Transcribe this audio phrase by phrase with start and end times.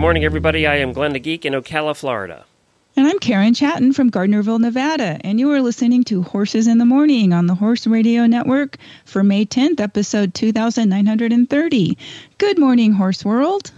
[0.00, 0.66] Good morning, everybody.
[0.66, 2.46] I am Glenn the Geek in Ocala, Florida.
[2.96, 6.86] And I'm Karen Chaton from Gardnerville, Nevada, and you are listening to Horses in the
[6.86, 11.98] Morning on the Horse Radio Network for May 10th, episode 2930.
[12.38, 13.72] Good morning, Horse World.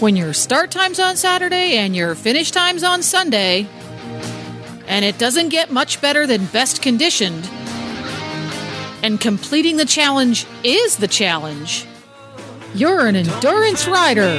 [0.00, 3.66] When your start time's on Saturday and your finish time's on Sunday,
[4.86, 7.48] and it doesn't get much better than best conditioned,
[9.02, 11.86] and completing the challenge is the challenge,
[12.74, 14.38] you're an endurance rider.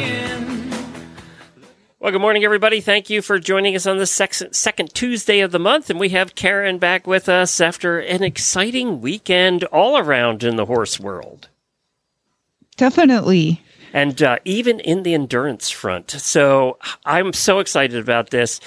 [1.99, 2.81] Well, good morning, everybody.
[2.81, 5.91] Thank you for joining us on the sec- second Tuesday of the month.
[5.91, 10.65] And we have Karen back with us after an exciting weekend all around in the
[10.65, 11.49] horse world.
[12.75, 13.61] Definitely.
[13.93, 16.09] And uh, even in the endurance front.
[16.09, 18.59] So I'm so excited about this.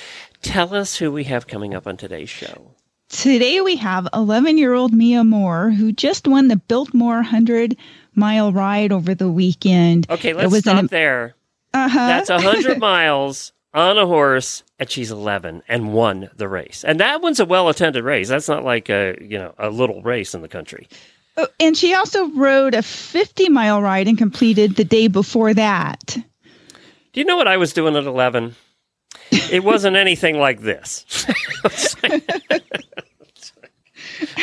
[0.43, 2.74] Tell us who we have coming up on today's show.
[3.15, 7.77] Today we have 11 year old Mia Moore, who just won the Biltmore 100
[8.17, 10.11] mile ride over the weekend.
[10.11, 11.37] Okay, It let's was stop an- there.
[11.73, 11.97] Uh-huh.
[11.97, 16.83] That's 100 miles on a horse, and she's 11 and won the race.
[16.85, 18.29] And that one's a well attended race.
[18.29, 20.89] That's not like a, you know, a little race in the country.
[21.37, 26.17] Oh, and she also rode a 50 mile ride and completed the day before that.
[27.13, 28.57] Do you know what I was doing at 11?
[29.31, 31.27] It wasn't anything like this.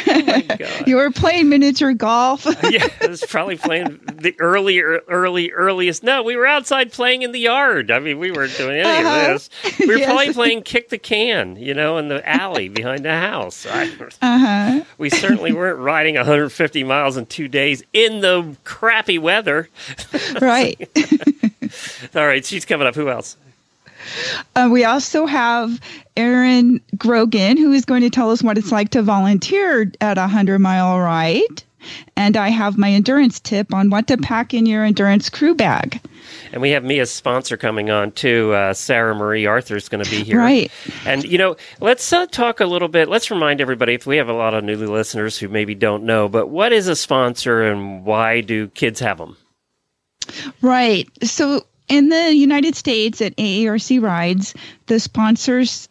[0.07, 0.87] oh God.
[0.87, 2.45] You were playing miniature golf.
[2.69, 6.03] yeah, I was probably playing the early, early, earliest.
[6.03, 7.91] No, we were outside playing in the yard.
[7.91, 9.31] I mean, we weren't doing any Uh-huh.
[9.33, 9.49] of this.
[9.79, 10.05] We were Yes.
[10.07, 13.65] probably playing kick the can, you know, in the alley behind the house.
[13.65, 14.81] Uh-huh.
[14.97, 19.69] we certainly weren't riding 150 miles in two days in the crappy weather.
[20.41, 20.77] Right.
[22.15, 22.95] All right, she's coming up.
[22.95, 23.37] Who else?
[24.55, 25.79] Uh, we also have
[26.15, 30.21] Erin Grogan, who is going to tell us what it's like to volunteer at a
[30.21, 31.63] 100 mile ride.
[32.15, 35.99] And I have my endurance tip on what to pack in your endurance crew bag.
[36.51, 38.53] And we have Mia's sponsor coming on too.
[38.53, 40.37] Uh, Sarah Marie Arthur is going to be here.
[40.37, 40.71] Right.
[41.05, 43.09] And, you know, let's uh, talk a little bit.
[43.09, 46.27] Let's remind everybody if we have a lot of new listeners who maybe don't know,
[46.27, 49.37] but what is a sponsor and why do kids have them?
[50.61, 51.09] Right.
[51.23, 54.55] So in the United States at AERC Rides,
[54.87, 55.89] the sponsors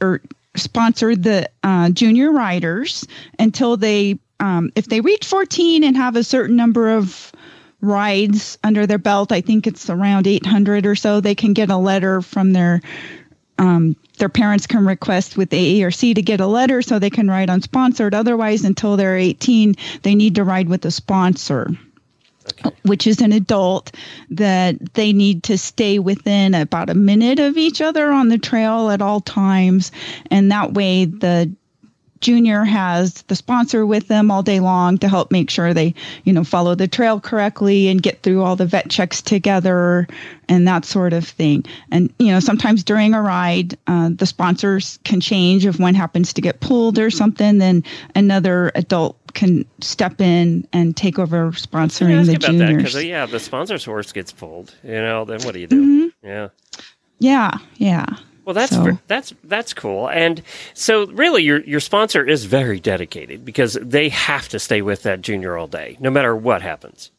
[0.00, 0.22] or
[0.56, 3.06] sponsor the uh, junior riders
[3.38, 7.30] until they, um, if they reach 14 and have a certain number of
[7.82, 11.76] rides under their belt, I think it's around 800 or so, they can get a
[11.76, 12.80] letter from their
[13.56, 17.50] um, their parents can request with AERC to get a letter so they can ride
[17.50, 18.12] unsponsored.
[18.12, 21.68] Otherwise, until they're 18, they need to ride with a sponsor
[22.82, 23.92] which is an adult
[24.30, 28.90] that they need to stay within about a minute of each other on the trail
[28.90, 29.90] at all times.
[30.30, 31.50] And that way the
[32.20, 35.94] junior has the sponsor with them all day long to help make sure they
[36.24, 40.08] you know follow the trail correctly and get through all the vet checks together
[40.48, 41.62] and that sort of thing.
[41.90, 46.32] And you know sometimes during a ride uh, the sponsors can change if one happens
[46.32, 47.84] to get pulled or something then
[48.14, 53.26] another adult can step in and take over sponsoring the about that juniors because, yeah,
[53.26, 54.74] the sponsor's horse gets pulled.
[54.82, 55.82] You know, then what do you do?
[55.82, 56.26] Mm-hmm.
[56.26, 56.48] Yeah.
[57.18, 58.06] yeah yeah
[58.44, 60.08] Well, that's So- that's that's cool.
[60.08, 60.42] And
[60.74, 65.20] so, really, your your sponsor is very dedicated because they have to stay with that
[65.20, 67.10] junior all day, no matter what happens.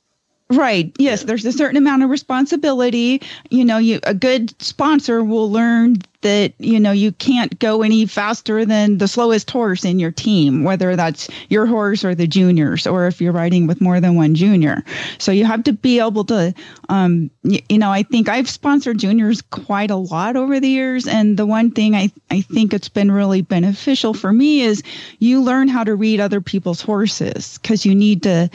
[0.51, 0.91] Right.
[1.00, 3.19] Yes, there's a certain amount of responsibility.
[3.50, 8.06] You know, you a good sponsor will learn that, you know, you can't go any
[8.06, 12.85] faster than the slowest horse in your team, whether that's your horse or the juniors
[12.85, 14.84] or if you're riding with more than one junior.
[15.17, 16.53] So you have to be able to
[16.90, 21.08] um y- you know, I think I've sponsored juniors quite a lot over the years
[21.08, 24.84] and the one thing I I think it's been really beneficial for me is
[25.17, 28.49] you learn how to read other people's horses cuz you need to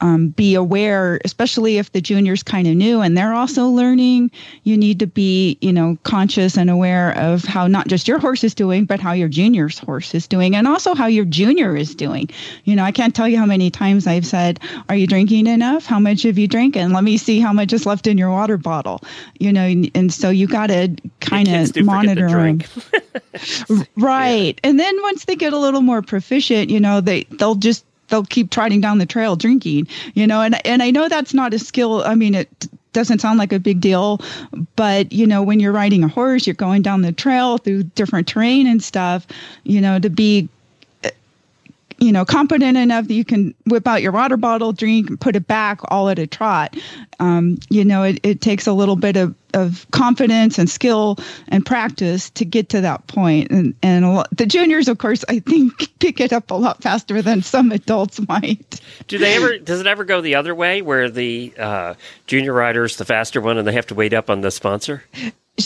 [0.00, 4.30] um, be aware, especially if the junior's kind of new and they're also learning.
[4.64, 8.44] You need to be, you know, conscious and aware of how not just your horse
[8.44, 11.94] is doing, but how your junior's horse is doing, and also how your junior is
[11.94, 12.28] doing.
[12.64, 15.86] You know, I can't tell you how many times I've said, "Are you drinking enough?
[15.86, 16.76] How much have you drank?
[16.76, 19.02] And Let me see how much is left in your water bottle."
[19.38, 22.60] You know, and, and so you got to kind of do forget to monitor them.
[23.96, 24.58] Right.
[24.64, 28.24] And then once they get a little more proficient, you know, they they'll just they'll
[28.24, 31.58] keep trotting down the trail drinking, you know, and and I know that's not a
[31.58, 32.02] skill.
[32.04, 34.20] I mean, it doesn't sound like a big deal,
[34.74, 38.26] but you know, when you're riding a horse, you're going down the trail through different
[38.26, 39.26] terrain and stuff,
[39.64, 40.48] you know, to be
[41.98, 45.34] you know, competent enough that you can whip out your water bottle, drink, and put
[45.36, 46.76] it back all at a trot.
[47.20, 51.64] Um, you know, it, it takes a little bit of, of confidence and skill and
[51.64, 53.50] practice to get to that point.
[53.50, 57.22] And, and lot, the juniors, of course, I think pick it up a lot faster
[57.22, 58.80] than some adults might.
[59.08, 61.94] Do they ever, does it ever go the other way where the uh,
[62.26, 65.02] junior rider's the faster one and they have to wait up on the sponsor?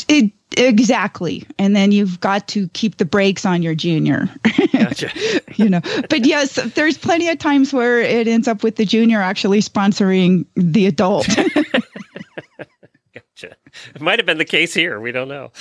[0.08, 1.44] It, exactly.
[1.58, 4.28] And then you've got to keep the brakes on your junior.
[4.90, 5.40] Gotcha.
[5.56, 9.20] you know, but yes, there's plenty of times where it ends up with the junior
[9.20, 11.28] actually sponsoring the adult.
[13.14, 13.56] gotcha.
[13.94, 14.98] It might have been the case here.
[15.00, 15.52] We don't know.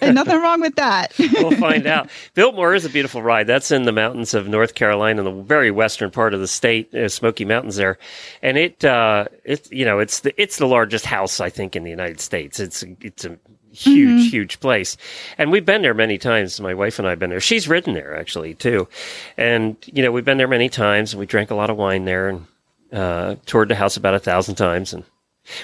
[0.00, 1.12] and nothing wrong with that.
[1.18, 2.08] we'll find out.
[2.34, 3.48] Biltmore is a beautiful ride.
[3.48, 6.94] That's in the mountains of North Carolina, in the very western part of the state,
[6.94, 7.98] uh, Smoky Mountains there,
[8.42, 11.82] and it, uh, it, you know, it's the it's the largest house I think in
[11.82, 12.60] the United States.
[12.60, 13.38] It's it's a
[13.78, 14.28] huge, mm-hmm.
[14.28, 14.96] huge place.
[15.36, 16.60] And we've been there many times.
[16.60, 17.40] My wife and I have been there.
[17.40, 18.88] She's ridden there actually too.
[19.36, 22.04] And, you know, we've been there many times and we drank a lot of wine
[22.04, 22.46] there and,
[22.92, 24.92] uh, toured the house about a thousand times.
[24.92, 25.04] And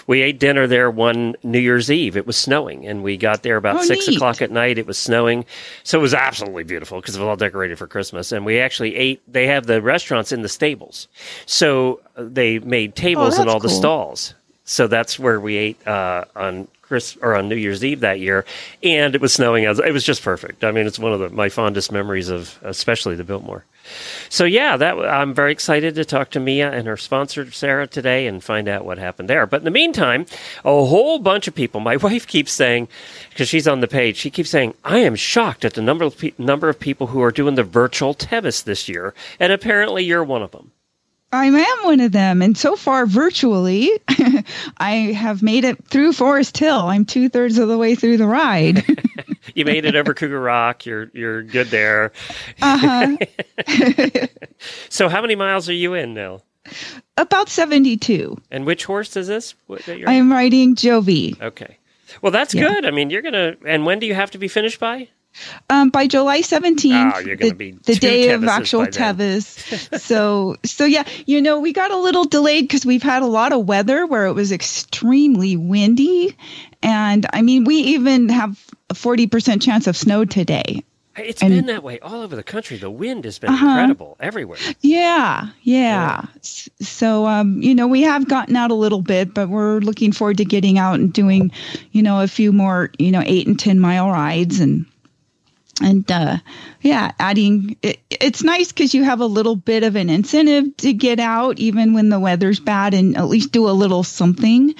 [0.06, 2.16] we ate dinner there one New Year's Eve.
[2.16, 4.16] It was snowing and we got there about oh, six neat.
[4.16, 4.78] o'clock at night.
[4.78, 5.44] It was snowing.
[5.82, 8.32] So it was absolutely beautiful because it was all decorated for Christmas.
[8.32, 11.08] And we actually ate, they have the restaurants in the stables.
[11.46, 13.68] So uh, they made tables oh, in all cool.
[13.68, 14.34] the stalls.
[14.64, 18.44] So that's where we ate uh, on Chris or on New Year's Eve that year,
[18.80, 19.64] and it was snowing.
[19.64, 20.62] It was just perfect.
[20.62, 23.64] I mean, it's one of the, my fondest memories of, especially the Biltmore.
[24.28, 28.28] So yeah, that I'm very excited to talk to Mia and her sponsor Sarah today
[28.28, 29.44] and find out what happened there.
[29.44, 30.26] But in the meantime,
[30.64, 31.80] a whole bunch of people.
[31.80, 32.86] My wife keeps saying,
[33.30, 36.16] because she's on the page, she keeps saying, "I am shocked at the number of
[36.16, 40.22] pe- number of people who are doing the virtual Tevis this year," and apparently you're
[40.22, 40.70] one of them.
[41.34, 42.42] I am one of them.
[42.42, 43.90] And so far, virtually,
[44.78, 46.80] I have made it through Forest Hill.
[46.80, 48.84] I'm two thirds of the way through the ride.
[49.54, 50.86] you made it over Cougar Rock.
[50.86, 52.12] You're you're good there.
[52.62, 53.16] Uh-huh.
[54.88, 56.40] so, how many miles are you in now?
[57.16, 58.36] About 72.
[58.50, 59.54] And which horse is this?
[59.66, 61.40] What, I am riding Jovi.
[61.40, 61.78] Okay.
[62.22, 62.68] Well, that's Yeah.
[62.68, 62.86] good.
[62.86, 63.56] I mean, you're going to.
[63.66, 65.08] And when do you have to be finished by?
[65.70, 68.86] Um, by July 17th, Oh, the, the two day of actual.
[68.86, 69.44] Tevis.
[70.00, 73.52] so, so yeah, you know, we got a little delayed because we've had a lot
[73.52, 76.36] of weather where it was extremely windy.
[76.82, 78.58] And I mean, we even have
[78.90, 80.84] a 40% chance of snow today.
[81.16, 82.76] It's And- been that way all over the country.
[82.76, 83.66] The wind has been Uh-huh.
[83.68, 84.58] incredible everywhere.
[84.80, 86.22] Yeah, yeah.
[86.40, 90.10] S- So, um, you know, we have gotten out a little bit, but we're looking
[90.10, 91.52] forward to getting out and doing,
[91.92, 94.86] you know, a few more, you know, eight and 10 mile rides and,
[95.82, 96.38] and, uh,
[96.80, 100.92] yeah, adding, it, it's nice because you have a little bit of an incentive to
[100.92, 104.74] get out even when the weather's bad and at least do a little something.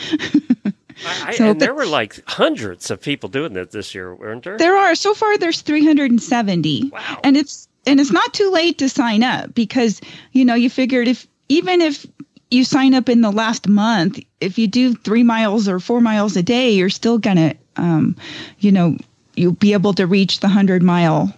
[1.07, 4.57] I, So and there were like hundreds of people doing that this year, weren't there?
[4.57, 6.91] There are so far there's 370.
[6.93, 7.21] Wow.
[7.25, 10.01] And it's and it's not too late to sign up because
[10.33, 12.07] you know you figured if even if
[12.51, 16.37] you sign up in the last month, if you do 3 miles or 4 miles
[16.37, 18.17] a day, you're still to um
[18.59, 18.97] you know
[19.37, 21.35] you'll be able to reach the 100 mile.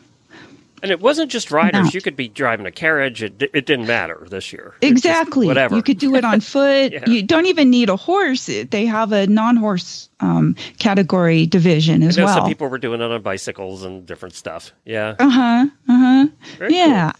[0.83, 1.95] And it wasn't just riders.
[1.95, 3.23] You could be driving a carriage.
[3.23, 4.75] It, it didn't matter this year.
[4.83, 5.47] Exactly.
[5.47, 5.75] whatever.
[5.75, 6.93] You could do it on foot.
[6.93, 7.09] Yeah.
[7.09, 8.47] You don't even need a horse.
[8.47, 12.29] They have a non-horse um, category division as well.
[12.29, 14.73] some people were doing it on bicycles and different stuff.
[14.85, 15.17] Yeah.
[15.19, 15.67] uh-huh.
[15.89, 16.27] Uh-huh.
[16.59, 17.13] Very Yeah.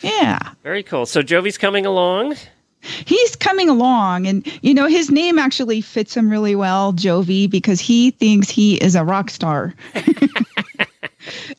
[0.00, 0.38] Yeah.
[0.62, 1.06] Very cool.
[1.06, 2.36] So Jovi's coming along.
[3.04, 7.80] He's coming along and you know his name actually fits him really well jovi because
[7.80, 9.74] he thinks he is a rock star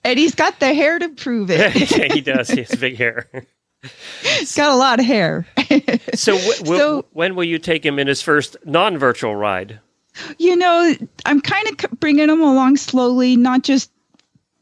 [0.03, 2.49] and he's got the hair to prove it yeah, he does.
[2.49, 3.27] He has big hair.
[4.21, 5.45] he's got a lot of hair
[6.13, 9.79] So, w- w- So- when will you take him in his first non-virtual ride?
[10.39, 10.93] you know
[11.25, 13.91] i'm kind of bringing him along slowly not just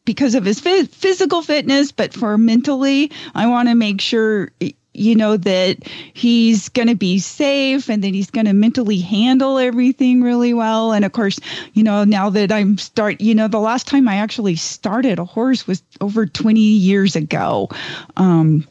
[0.04, 4.52] because of his phys- physical fitness but for mentally i want to make sure
[4.96, 5.78] you know that
[6.14, 10.92] he's going to be safe and that he's going to mentally handle everything really well.
[10.92, 11.40] And of course
[11.74, 15.26] you know now that i'm start you know the last time i actually started a
[15.26, 17.70] horse was over 20 years ago
[18.18, 18.66] um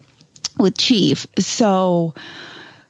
[0.59, 1.27] with chief.
[1.39, 2.15] So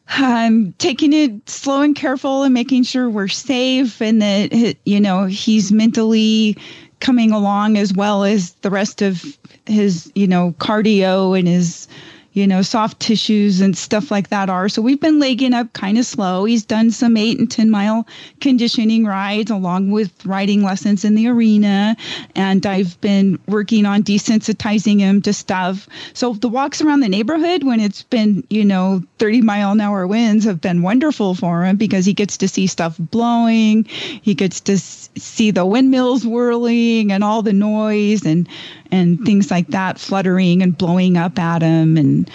[0.09, 5.25] I'm taking it slow and careful and making sure we're safe and that you know
[5.25, 6.57] he's mentally
[7.01, 11.89] coming along as well as the rest of his you know cardio and his
[12.35, 14.69] you know, soft tissues and stuff like that are.
[14.69, 16.45] So we've been legging up kind of slow.
[16.45, 18.07] He's done some eight and 10 mile
[18.41, 21.97] conditioning rides along with riding lessons in the arena.
[22.35, 25.89] And I've been working on desensitizing him to stuff.
[26.13, 30.05] So the walks around the neighborhood when it's been, you know, 30 mile an hour
[30.05, 33.85] winds have been wonderful for him because he gets to see stuff blowing.
[33.85, 38.49] He gets to see the windmills whirling and all the noise and
[38.91, 42.31] and things like that fluttering and blowing up at him and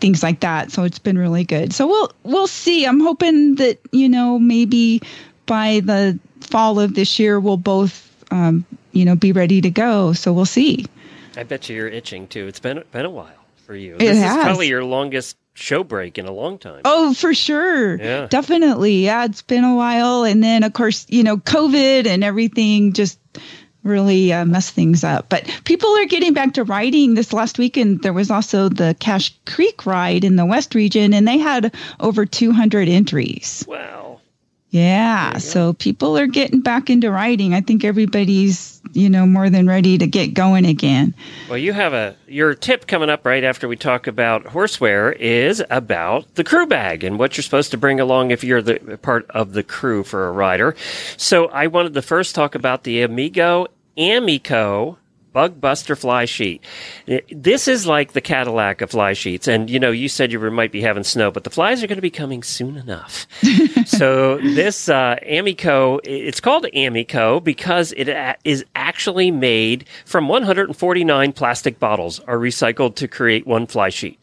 [0.00, 3.78] things like that so it's been really good so we'll we'll see i'm hoping that
[3.92, 5.00] you know maybe
[5.46, 10.12] by the fall of this year we'll both um, you know be ready to go
[10.12, 10.86] so we'll see
[11.36, 13.28] i bet you you're itching too it's been been a while
[13.66, 14.36] for you it this has.
[14.36, 16.82] is probably your longest show break in a long time.
[16.84, 17.96] Oh, for sure.
[17.96, 18.26] Yeah.
[18.26, 19.04] Definitely.
[19.04, 20.24] Yeah, it's been a while.
[20.24, 23.18] And then, of course, you know, COVID and everything just
[23.84, 25.28] really uh, messed things up.
[25.28, 27.14] But people are getting back to riding.
[27.14, 31.26] This last weekend, there was also the Cache Creek ride in the West region, and
[31.26, 33.64] they had over 200 entries.
[33.66, 34.11] Wow.
[34.72, 37.52] Yeah, so people are getting back into riding.
[37.52, 41.14] I think everybody's, you know, more than ready to get going again.
[41.50, 45.62] Well, you have a your tip coming up right after we talk about horseware is
[45.68, 49.30] about the crew bag and what you're supposed to bring along if you're the part
[49.30, 50.74] of the crew for a rider.
[51.18, 53.66] So, I wanted to first talk about the Amigo
[53.98, 54.96] AmECO
[55.32, 56.62] Bug Buster fly sheet.
[57.30, 59.48] This is like the Cadillac of fly sheets.
[59.48, 61.96] And, you know, you said you might be having snow, but the flies are going
[61.96, 63.26] to be coming soon enough.
[63.86, 68.08] so this uh, AmECO, it's called AmECO because it
[68.44, 74.21] is actually made from 149 plastic bottles are recycled to create one fly sheet.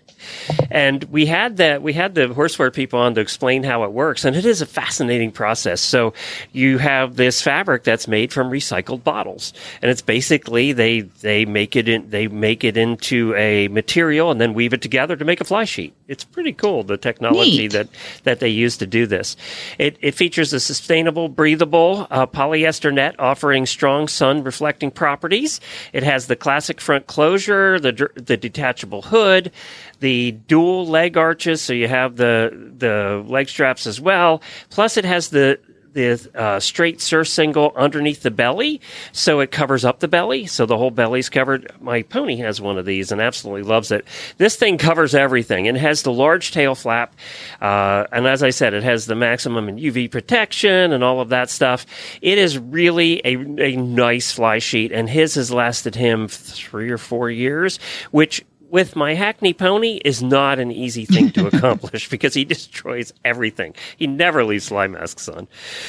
[0.71, 4.25] And we had that we had the horseware people on to explain how it works,
[4.25, 5.81] and it is a fascinating process.
[5.81, 6.13] So
[6.51, 11.75] you have this fabric that's made from recycled bottles, and it's basically they they make
[11.75, 15.41] it in they make it into a material and then weave it together to make
[15.41, 15.93] a fly sheet.
[16.07, 17.71] It's pretty cool the technology Neat.
[17.73, 17.89] that
[18.23, 19.35] that they use to do this.
[19.77, 25.59] It it features a sustainable, breathable uh, polyester net offering strong sun reflecting properties.
[25.93, 29.51] It has the classic front closure, the the detachable hood
[29.99, 34.41] the dual leg arches, so you have the the leg straps as well.
[34.69, 35.59] Plus, it has the
[35.93, 40.77] the uh, straight surcingle underneath the belly, so it covers up the belly, so the
[40.77, 41.71] whole belly's covered.
[41.81, 44.05] My pony has one of these and absolutely loves it.
[44.37, 47.15] This thing covers everything and has the large tail flap,
[47.61, 51.29] uh, and as I said, it has the maximum in UV protection and all of
[51.29, 51.85] that stuff.
[52.21, 56.97] It is really a, a nice fly sheet, and his has lasted him three or
[56.97, 57.79] four years,
[58.11, 63.13] which with my Hackney pony is not an easy thing to accomplish because he destroys
[63.25, 63.75] everything.
[63.97, 65.47] He never leaves fly masks on.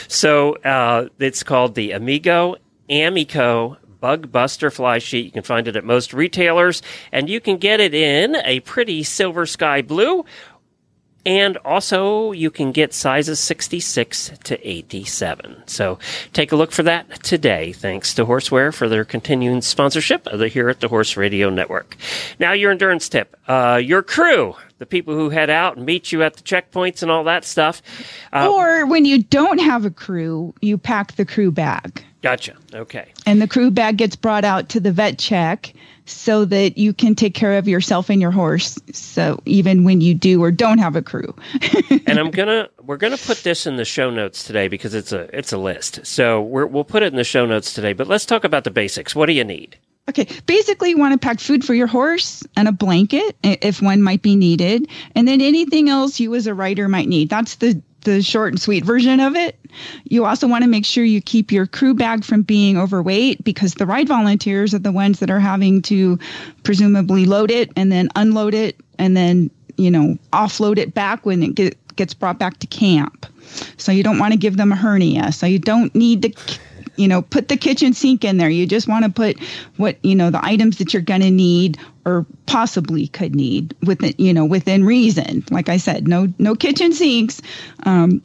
[0.08, 2.56] So uh, it's called the Amigo
[2.88, 5.26] AmECO Bug Buster Fly Sheet.
[5.26, 6.82] You can find it at most retailers,
[7.12, 10.24] and you can get it in a pretty silver sky blue.
[11.26, 15.62] And also, you can get sizes 66 to 87.
[15.66, 15.98] So
[16.32, 17.72] take a look for that today.
[17.72, 21.96] Thanks to Horseware for their continuing sponsorship of the here at the Horse Radio Network.
[22.38, 23.36] Now, your endurance tip.
[23.46, 27.10] Uh, your crew, the people who head out and meet you at the checkpoints and
[27.10, 27.82] all that stuff.
[28.32, 32.02] Uh, or when you don't have a crew, you pack the crew bag.
[32.22, 32.56] Gotcha.
[32.74, 33.12] Okay.
[33.26, 35.72] And the crew bag gets brought out to the vet check
[36.10, 38.78] so that you can take care of yourself and your horse.
[38.92, 41.34] So even when you do or don't have a crew.
[42.06, 45.28] and I'm gonna we're gonna put this in the show notes today because it's a
[45.36, 46.04] it's a list.
[46.04, 47.92] So we're, we'll put it in the show notes today.
[47.92, 49.14] But let's talk about the basics.
[49.14, 49.78] What do you need?
[50.08, 54.02] Okay, basically, you want to pack food for your horse and a blanket if one
[54.02, 57.28] might be needed, and then anything else you as a rider might need.
[57.28, 59.58] That's the the short and sweet version of it.
[60.04, 63.74] You also want to make sure you keep your crew bag from being overweight because
[63.74, 66.18] the ride volunteers are the ones that are having to
[66.62, 71.42] presumably load it and then unload it and then, you know, offload it back when
[71.42, 73.26] it get, gets brought back to camp.
[73.76, 75.32] So you don't want to give them a hernia.
[75.32, 76.58] So you don't need to
[77.00, 78.50] you know, put the kitchen sink in there.
[78.50, 79.40] You just want to put
[79.78, 84.12] what, you know, the items that you're going to need or possibly could need within,
[84.18, 85.42] you know, within reason.
[85.50, 87.40] Like I said, no, no kitchen sinks.
[87.84, 88.22] Um,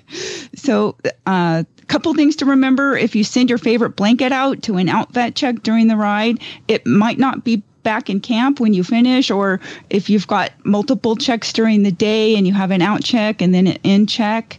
[0.54, 4.86] so, uh, couple things to remember if you send your favorite blanket out to an
[4.86, 9.30] outvet check during the ride, it might not be back in camp when you finish,
[9.30, 9.60] or
[9.90, 13.54] if you've got multiple checks during the day and you have an out check and
[13.54, 14.58] then an in check,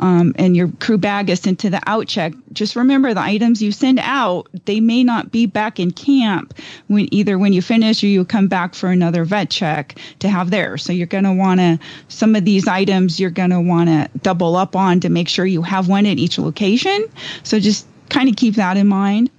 [0.00, 3.62] um, and your crew bag is sent to the out check, just remember the items
[3.62, 6.52] you send out, they may not be back in camp
[6.88, 10.50] when either when you finish or you come back for another vet check to have
[10.50, 10.76] there.
[10.76, 11.78] So you're going to want to,
[12.08, 15.46] some of these items you're going to want to double up on to make sure
[15.46, 17.06] you have one at each location.
[17.44, 19.30] So just kind of keep that in mind.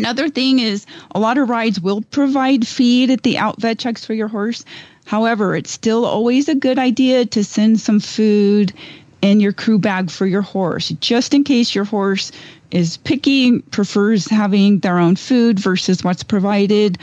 [0.00, 4.02] Another thing is a lot of rides will provide feed at the out vet checks
[4.02, 4.64] for your horse.
[5.04, 8.72] However, it's still always a good idea to send some food
[9.20, 12.32] in your crew bag for your horse, just in case your horse
[12.70, 16.96] is picky, prefers having their own food versus what's provided.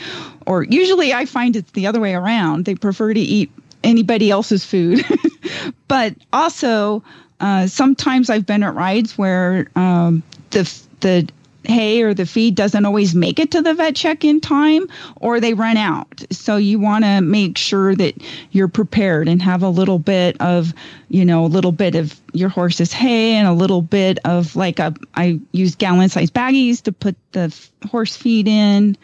[0.44, 2.64] Or usually I find it's the other way around.
[2.64, 3.52] They prefer to eat
[3.84, 5.04] anybody else's food.
[5.86, 7.04] but also,
[7.38, 10.68] uh, sometimes I've been at rides where um, the
[11.00, 11.28] the
[11.68, 15.40] hay or the feed doesn't always make it to the vet check in time or
[15.40, 16.24] they run out.
[16.30, 18.14] So you want to make sure that
[18.52, 20.72] you're prepared and have a little bit of,
[21.08, 24.78] you know, a little bit of your horse's hay and a little bit of like
[24.78, 27.54] a, I use gallon size baggies to put the
[27.90, 28.96] horse feed in.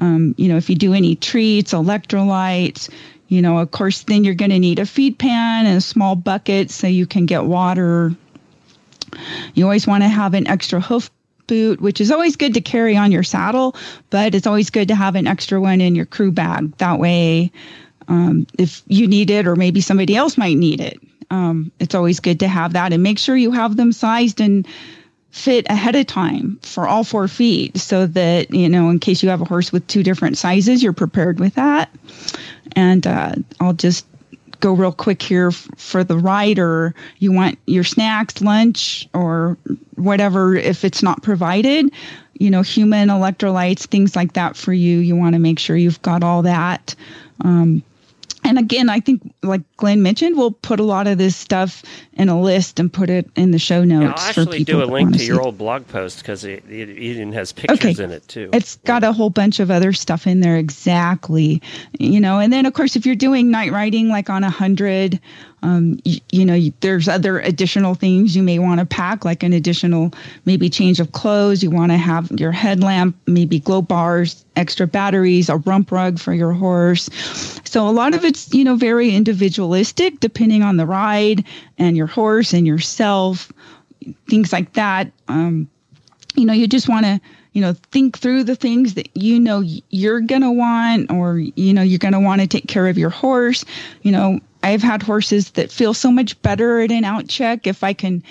[0.00, 2.90] Um, you know, if you do any treats, electrolytes,
[3.28, 6.14] you know, of course, then you're going to need a feed pan and a small
[6.14, 8.14] bucket so you can get water.
[9.54, 11.10] You always want to have an extra hoof
[11.46, 13.76] boot, which is always good to carry on your saddle,
[14.10, 16.76] but it's always good to have an extra one in your crew bag.
[16.78, 17.52] That way,
[18.08, 22.20] um, if you need it or maybe somebody else might need it, um, it's always
[22.20, 24.66] good to have that and make sure you have them sized and
[25.30, 29.28] fit ahead of time for all four feet so that, you know, in case you
[29.28, 31.90] have a horse with two different sizes, you're prepared with that.
[32.76, 34.06] And uh, I'll just
[34.60, 36.94] go real quick here for the rider.
[37.18, 39.56] You want your snacks, lunch, or
[39.96, 41.90] whatever if it's not provided.
[42.34, 44.98] You know, human electrolytes, things like that for you.
[44.98, 46.94] You want to make sure you've got all that.
[47.40, 47.82] Um,
[48.44, 51.82] and again, I think, like Glenn mentioned, we'll put a lot of this stuff
[52.12, 54.22] in a list and put it in the show notes.
[54.22, 57.52] I'll actually do a link to your old blog post because it, it, even has
[57.52, 58.04] pictures okay.
[58.04, 58.50] in it too.
[58.52, 61.62] It's got a whole bunch of other stuff in there, exactly.
[61.98, 65.18] You know, and then of course, if you're doing night riding like on a hundred,
[65.64, 69.54] um, you, you, know, there's other additional things you may want to pack, like an
[69.54, 70.12] additional
[70.44, 71.62] maybe change of clothes.
[71.62, 76.34] You want to have your headlamp, maybe glow bars, extra batteries, a rump rug for
[76.34, 77.08] your horse.
[77.64, 81.44] So a lot of it's, you know, very individualistic depending on the ride
[81.78, 83.50] and your horse and yourself,
[84.28, 85.10] things like that.
[85.28, 85.66] Um,
[86.34, 87.20] you know, you just want to
[87.54, 91.72] you know think through the things that you know you're going to want or you
[91.72, 93.64] know you're going to want to take care of your horse
[94.02, 97.84] you know I've had horses that feel so much better at an out check if
[97.84, 98.22] I can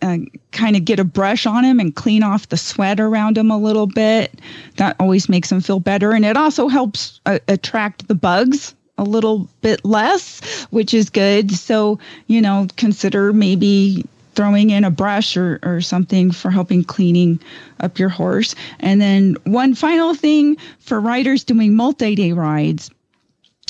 [0.00, 0.18] uh,
[0.52, 3.58] kind of get a brush on them and clean off the sweat around them a
[3.58, 4.38] little bit.
[4.76, 6.12] That always makes them feel better.
[6.12, 11.50] And it also helps uh, attract the bugs a little bit less, which is good.
[11.50, 11.98] So,
[12.28, 14.04] you know, consider maybe
[14.36, 17.40] throwing in a brush or, or something for helping cleaning
[17.80, 18.54] up your horse.
[18.78, 22.92] And then one final thing for riders doing multi-day rides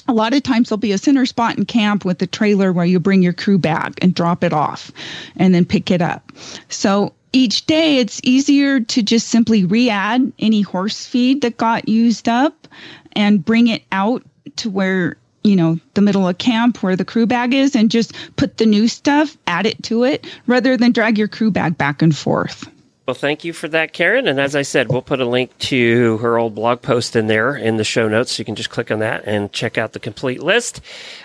[0.07, 2.85] a lot of times there'll be a center spot in camp with a trailer where
[2.85, 4.91] you bring your crew bag and drop it off
[5.37, 6.33] and then pick it up.
[6.69, 12.29] So each day it's easier to just simply re-add any horse feed that got used
[12.29, 12.69] up
[13.13, 14.23] and bring it out
[14.57, 18.15] to where you know the middle of camp where the crew bag is and just
[18.37, 22.03] put the new stuff add it to it rather than drag your crew bag back
[22.03, 22.67] and forth
[23.07, 24.27] well, thank you for that, Karen.
[24.27, 27.55] And as I said, we'll put a link to her old blog post in there
[27.55, 28.33] in the show notes.
[28.33, 30.81] So you can just click on that and check out the complete list.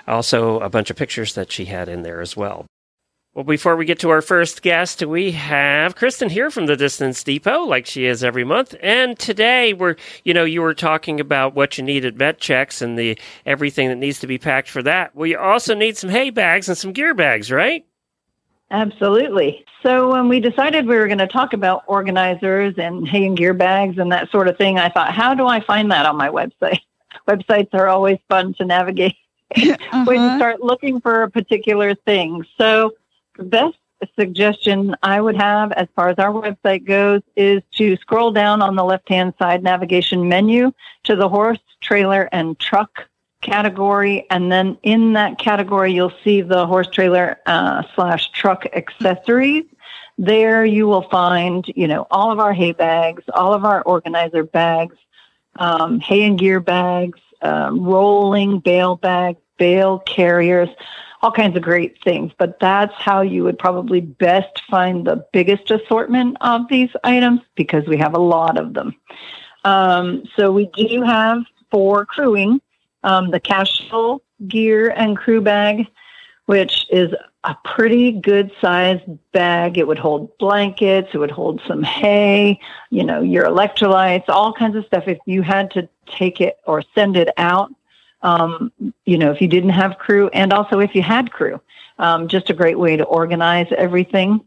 [0.07, 2.65] Also, a bunch of pictures that she had in there as well.
[3.35, 7.23] Well, before we get to our first guest, we have Kristen here from the Distance
[7.23, 8.75] Depot, like she is every month.
[8.81, 12.81] And today we're, you know, you were talking about what you need at vet checks
[12.81, 15.15] and the everything that needs to be packed for that.
[15.15, 17.85] Well, you also need some hay bags and some gear bags, right?
[18.71, 19.65] Absolutely.
[19.81, 23.53] So when we decided we were going to talk about organizers and hay and gear
[23.53, 26.29] bags and that sort of thing, I thought, how do I find that on my
[26.29, 26.79] website?
[27.27, 29.15] Websites are always fun to navigate
[29.55, 30.03] uh-huh.
[30.05, 32.45] when you start looking for a particular thing.
[32.57, 32.93] So
[33.37, 33.77] the best
[34.17, 38.75] suggestion I would have as far as our website goes is to scroll down on
[38.75, 40.71] the left-hand side navigation menu
[41.03, 43.08] to the horse, trailer, and truck
[43.41, 49.65] category, and then in that category, you'll see the horse trailer uh, slash truck accessories.
[50.17, 54.43] There, you will find, you know, all of our hay bags, all of our organizer
[54.43, 54.95] bags,
[55.55, 60.69] um, hay and gear bags, um, rolling bale bags, bale carriers,
[61.21, 62.33] all kinds of great things.
[62.37, 67.87] But that's how you would probably best find the biggest assortment of these items because
[67.87, 68.95] we have a lot of them.
[69.63, 72.61] Um, so we do have for crewing
[73.03, 75.87] um, the Cashel gear and crew bag,
[76.45, 79.77] which is a pretty good sized bag.
[79.77, 82.59] It would hold blankets, it would hold some hay,
[82.89, 85.05] you know, your electrolytes, all kinds of stuff.
[85.07, 87.73] If you had to take it or send it out,
[88.21, 88.71] um,
[89.05, 91.61] you know, if you didn't have crew, and also if you had crew,
[91.97, 94.41] um, just a great way to organize everything.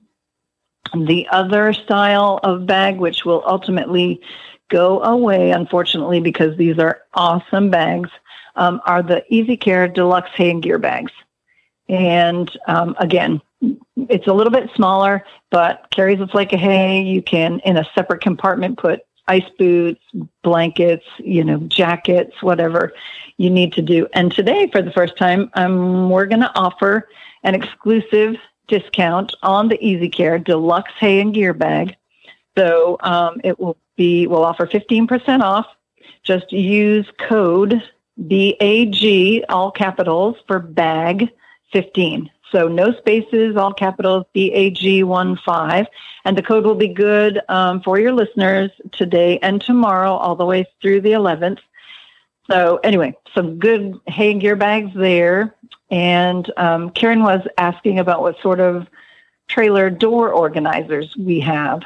[0.95, 4.21] The other style of bag, which will ultimately
[4.69, 8.11] go away, unfortunately, because these are awesome bags,
[8.57, 11.13] um, are the Easy Care Deluxe Hay and Gear bags.
[11.89, 13.41] And um, again,
[13.97, 17.03] it's a little bit smaller, but carries a flake of hay.
[17.03, 20.03] You can, in a separate compartment, put ice boots,
[20.43, 22.93] blankets, you know, jackets, whatever
[23.37, 24.07] you need to do.
[24.15, 27.09] And today, for the first time, um, we're going to offer
[27.45, 28.37] an exclusive
[28.69, 31.97] discount on the Easy Care Deluxe Hay and Gear bag.
[32.57, 35.67] So um, it will be, we'll offer 15% off.
[36.23, 37.83] Just use code
[38.29, 41.29] BAG, all capitals, for bag
[41.73, 42.31] 15.
[42.51, 45.87] So no spaces, all capitals, B A G 1 5.
[46.25, 50.45] And the code will be good um, for your listeners today and tomorrow, all the
[50.45, 51.59] way through the 11th.
[52.51, 55.55] So anyway, some good hay gear bags there.
[55.91, 58.87] And um, Karen was asking about what sort of
[59.49, 61.83] trailer door organizers we have.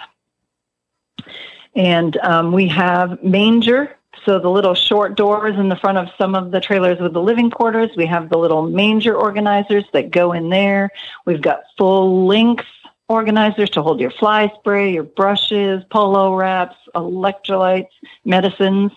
[1.74, 3.96] And um, we have manger
[4.26, 7.22] so the little short doors in the front of some of the trailers with the
[7.22, 10.90] living quarters, we have the little manger organizers that go in there.
[11.24, 12.66] We've got full length
[13.08, 17.90] organizers to hold your fly spray, your brushes, polo wraps, electrolytes,
[18.24, 18.90] medicines,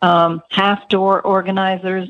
[0.00, 2.08] um, half door organizers,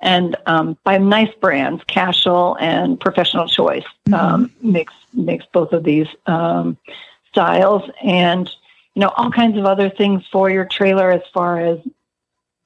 [0.00, 4.14] and um, by nice brands, Cashel and Professional Choice mm-hmm.
[4.14, 6.76] um, makes makes both of these um,
[7.32, 8.48] styles and
[8.96, 11.78] you know, all kinds of other things for your trailer as far as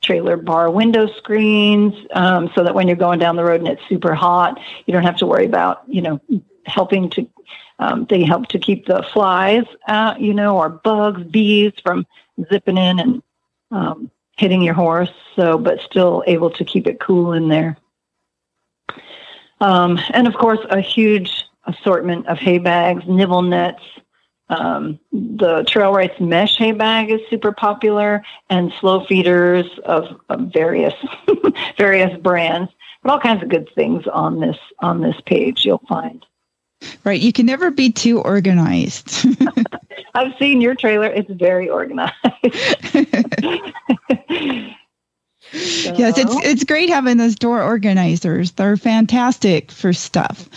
[0.03, 3.83] trailer bar window screens, um, so that when you're going down the road and it's
[3.89, 6.21] super hot, you don't have to worry about, you know,
[6.67, 7.29] helping to,
[7.79, 12.07] um, they help to keep the flies, out, you know, or bugs, bees from
[12.51, 13.23] zipping in and
[13.71, 15.13] um, hitting your horse.
[15.37, 17.77] So, but still able to keep it cool in there.
[19.61, 23.83] Um, and of course, a huge assortment of hay bags, nibble nets,
[24.51, 30.53] um, the Trail Rights mesh hay bag is super popular, and slow feeders of, of
[30.53, 30.95] various
[31.79, 32.71] various brands.
[33.03, 36.25] But all kinds of good things on this on this page you'll find.
[37.05, 39.27] Right, you can never be too organized.
[40.15, 42.15] I've seen your trailer; it's very organized.
[45.53, 45.95] So.
[45.97, 48.53] Yes, it's it's great having those door organizers.
[48.53, 50.49] They're fantastic for stuff.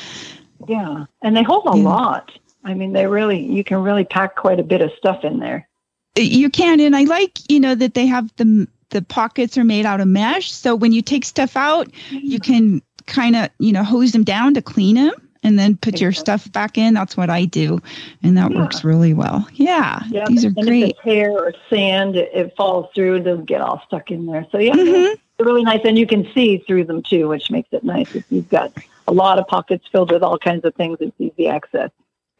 [0.67, 1.83] Yeah, and they hold a yeah.
[1.83, 2.31] lot.
[2.63, 5.67] I mean, they really, you can really pack quite a bit of stuff in there.
[6.15, 9.87] You can, and I like, you know, that they have the the pockets are made
[9.87, 13.83] out of mesh, so when you take stuff out, you can kind of, you know,
[13.83, 16.93] hose them down to clean them, and then put your stuff back in.
[16.93, 17.81] That's what I do,
[18.21, 18.59] and that yeah.
[18.59, 19.47] works really well.
[19.53, 20.97] Yeah, yeah these are and great.
[20.99, 24.45] Hair or sand, it, it, falls through; it doesn't get all stuck in there.
[24.51, 25.15] So yeah, mm-hmm.
[25.37, 28.13] they're really nice, and you can see through them too, which makes it nice.
[28.15, 28.71] If you've got
[29.07, 31.89] a lot of pockets filled with all kinds of things, it's easy access.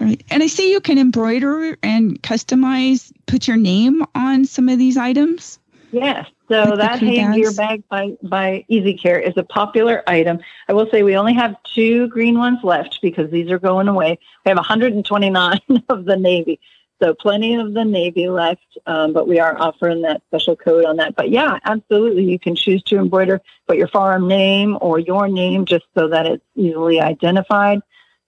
[0.04, 0.24] Right.
[0.30, 4.98] And I see you can embroider and customize, put your name on some of these
[4.98, 5.60] items.
[5.92, 6.28] Yes.
[6.50, 10.39] So like that Hay Gear bag by, by Easy Care is a popular item.
[10.68, 14.18] I will say we only have two green ones left because these are going away.
[14.46, 16.60] We have 129 of the navy.
[17.02, 20.98] So plenty of the navy left, um, but we are offering that special code on
[20.98, 21.16] that.
[21.16, 22.24] But yeah, absolutely.
[22.24, 26.26] You can choose to embroider, put your farm name or your name just so that
[26.26, 27.82] it's easily identified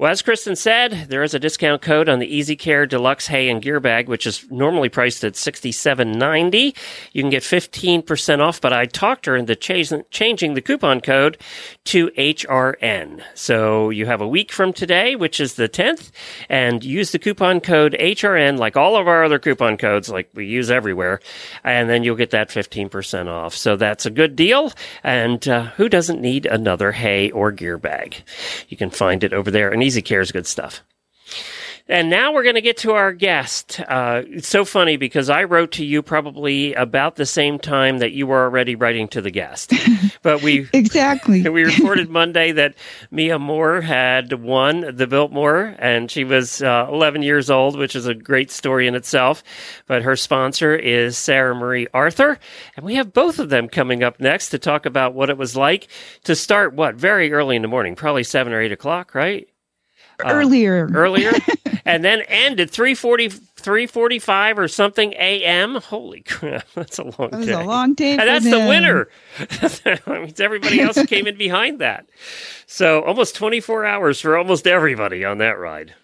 [0.00, 3.50] Well, as Kristen said, there is a discount code on the Easy Care Deluxe Hay
[3.50, 6.74] and Gear Bag, which is normally priced at sixty-seven ninety.
[7.12, 11.36] You can get fifteen percent off, but I talked her into changing the coupon code
[11.84, 13.22] to HRN.
[13.34, 16.10] So you have a week from today, which is the tenth,
[16.48, 20.46] and use the coupon code HRN like all of our other coupon codes, like we
[20.46, 21.20] use everywhere,
[21.62, 23.54] and then you'll get that fifteen percent off.
[23.54, 24.72] So that's a good deal.
[25.04, 28.16] And uh, who doesn't need another hay or gear bag?
[28.70, 29.70] You can find it over there.
[29.70, 30.82] And Care is good stuff.
[31.90, 33.80] And now we're going to get to our guest.
[33.80, 38.12] Uh, it's so funny because I wrote to you probably about the same time that
[38.12, 39.74] you were already writing to the guest.
[40.22, 42.74] But we exactly we reported Monday that
[43.10, 48.06] Mia Moore had won the Biltmore, and she was uh, 11 years old, which is
[48.06, 49.42] a great story in itself.
[49.86, 52.38] But her sponsor is Sarah Marie Arthur,
[52.76, 55.56] and we have both of them coming up next to talk about what it was
[55.56, 55.88] like
[56.24, 59.48] to start what very early in the morning, probably seven or eight o'clock, right?
[60.24, 60.88] Uh, earlier.
[60.92, 61.32] earlier
[61.84, 67.38] and then end at 340 345 or something am holy crap that's a long That
[67.38, 68.10] was day a long day.
[68.12, 68.68] and that's the them.
[68.68, 69.08] winner
[69.60, 72.06] that means everybody else came in behind that
[72.66, 75.94] so almost 24 hours for almost everybody on that ride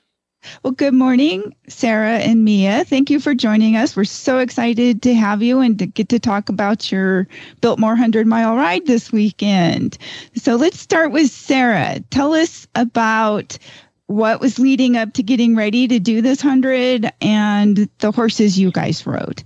[0.62, 2.84] Well, good morning, Sarah and Mia.
[2.84, 3.96] Thank you for joining us.
[3.96, 7.26] We're so excited to have you and to get to talk about your
[7.62, 9.98] Biltmore 100 mile ride this weekend.
[10.36, 11.98] So let's start with Sarah.
[12.10, 13.58] Tell us about
[14.06, 18.70] what was leading up to getting ready to do this 100 and the horses you
[18.70, 19.42] guys rode.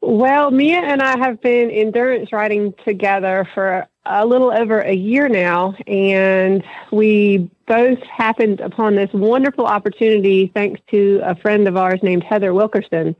[0.00, 5.28] Well, Mia and I have been endurance riding together for a little over a year
[5.28, 11.98] now, and we both happened upon this wonderful opportunity thanks to a friend of ours
[12.02, 13.16] named Heather Wilkerson.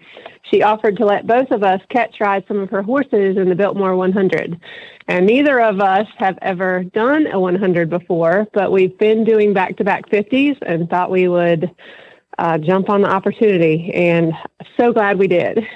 [0.50, 3.54] She offered to let both of us catch ride some of her horses in the
[3.54, 4.60] Biltmore 100.
[5.08, 9.78] And neither of us have ever done a 100 before, but we've been doing back
[9.78, 11.70] to back 50s and thought we would
[12.36, 13.90] uh, jump on the opportunity.
[13.94, 14.34] And
[14.78, 15.66] so glad we did.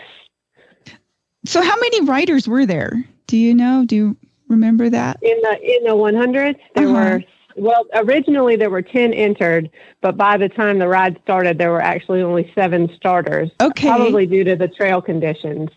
[1.46, 3.02] So, how many riders were there?
[3.26, 3.84] Do you know?
[3.86, 4.16] Do you
[4.48, 5.18] remember that?
[5.22, 6.92] In the in the 100, there Uh-huh.
[6.94, 7.22] were
[7.56, 11.82] well originally there were 10 entered, but by the time the ride started, there were
[11.82, 13.50] actually only seven starters.
[13.60, 13.88] Okay.
[13.88, 15.70] Probably due to the trail conditions.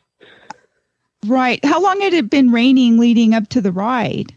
[1.25, 1.63] Right.
[1.65, 4.33] How long had it been raining leading up to the ride?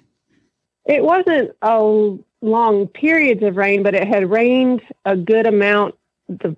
[0.84, 5.94] It wasn't a long periods of rain, but it had rained a good amount
[6.28, 6.56] the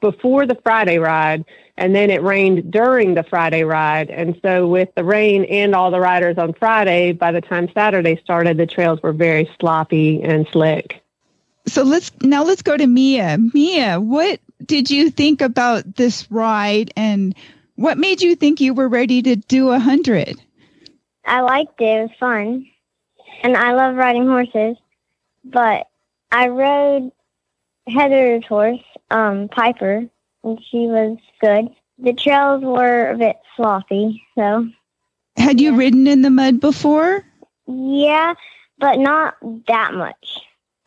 [0.00, 1.44] before the Friday ride,
[1.76, 4.10] and then it rained during the Friday ride.
[4.10, 8.20] And so, with the rain and all the riders on Friday, by the time Saturday
[8.22, 11.02] started, the trails were very sloppy and slick.
[11.66, 13.38] So let's now let's go to Mia.
[13.54, 17.34] Mia, what did you think about this ride and
[17.76, 20.40] what made you think you were ready to do a hundred?
[21.24, 21.84] I liked it.
[21.84, 22.66] It was fun.
[23.42, 24.76] And I love riding horses.
[25.44, 25.86] But
[26.32, 27.12] I rode
[27.86, 30.04] Heather's horse, um, Piper,
[30.44, 31.68] and she was good.
[31.98, 34.68] The trails were a bit sloppy, so
[35.36, 37.24] Had you ridden in the mud before?
[37.66, 38.34] yeah,
[38.78, 39.34] but not
[39.68, 40.38] that much.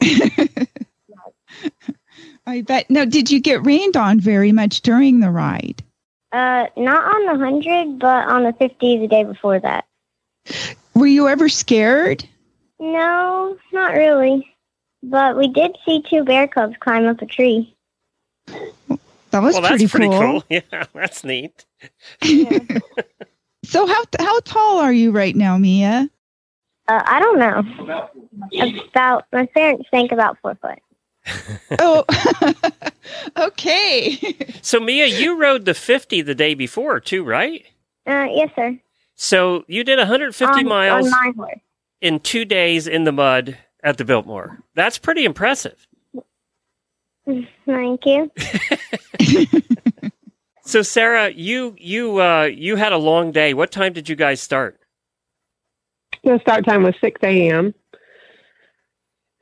[2.45, 2.89] I bet.
[2.89, 5.81] No, did you get rained on very much during the ride?
[6.31, 9.85] Uh, not on the hundred, but on the fifty the day before that.
[10.93, 12.27] Were you ever scared?
[12.79, 14.47] No, not really.
[15.03, 17.72] But we did see two bear cubs climb up a tree.
[18.47, 20.41] That was well pretty, that's pretty cool.
[20.41, 21.65] cool yeah that's neat
[23.65, 26.09] So how how tall are you right now, Mia?
[26.89, 27.63] Uh, I don't know.
[28.91, 30.79] About my parents think about four foot.
[31.79, 32.03] Oh,
[33.37, 34.35] okay.
[34.61, 37.65] so mia you rode the 50 the day before too right
[38.05, 38.77] Uh, yes, sir.
[39.15, 41.59] so you did 150 on, miles on my horse.
[42.01, 45.87] in two days in the mud at the biltmore that's pretty impressive
[47.65, 48.31] Thank you.
[50.65, 53.53] So Sarah, you you uh, you had a long day.
[53.53, 54.79] What time did you guys start?
[56.23, 57.73] The start time was 6 a.m.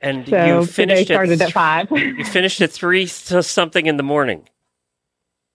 [0.00, 1.90] And So you today finished started at at 5.
[1.92, 4.48] you finished at three to something in the morning.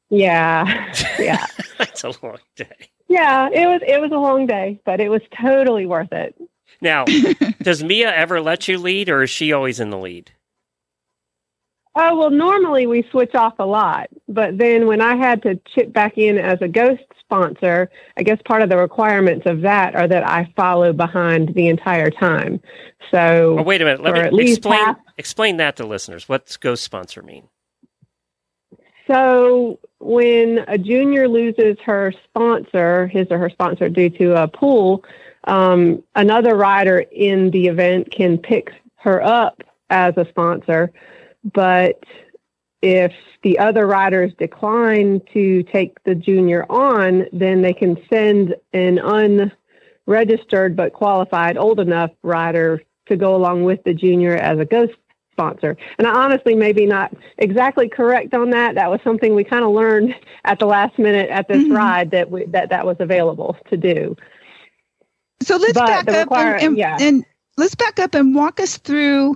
[0.09, 0.93] yeah.
[1.19, 1.45] Yeah.
[1.77, 2.89] That's a long day.
[3.09, 6.33] Yeah, it was it was a long day, but it was totally worth it.
[6.79, 7.03] Now,
[7.61, 10.31] does Mia ever let you lead, or is she always in the lead?
[11.99, 15.91] Oh, well, normally we switch off a lot, but then when I had to chip
[15.91, 20.07] back in as a ghost sponsor, I guess part of the requirements of that are
[20.07, 22.62] that I follow behind the entire time.
[23.10, 24.01] So, Oh, wait a minute.
[24.01, 26.29] Let me at least explain half- explain that to listeners.
[26.29, 27.47] What's ghost sponsor mean?
[29.07, 35.03] so when a junior loses her sponsor, his or her sponsor due to a pool,
[35.45, 40.91] um, another rider in the event can pick her up as a sponsor.
[41.53, 42.03] But
[42.81, 43.12] if
[43.43, 50.75] the other riders decline to take the junior on, then they can send an unregistered
[50.75, 54.93] but qualified old enough rider to go along with the junior as a ghost
[55.31, 55.77] sponsor.
[55.97, 58.75] And I honestly maybe not exactly correct on that.
[58.75, 61.75] That was something we kind of learned at the last minute at this Mhm.
[61.75, 64.15] ride that we, that that was available to do.
[65.41, 66.97] So let's But back up require- and, and, yeah.
[66.99, 67.23] and
[67.55, 69.36] let's back up and walk us through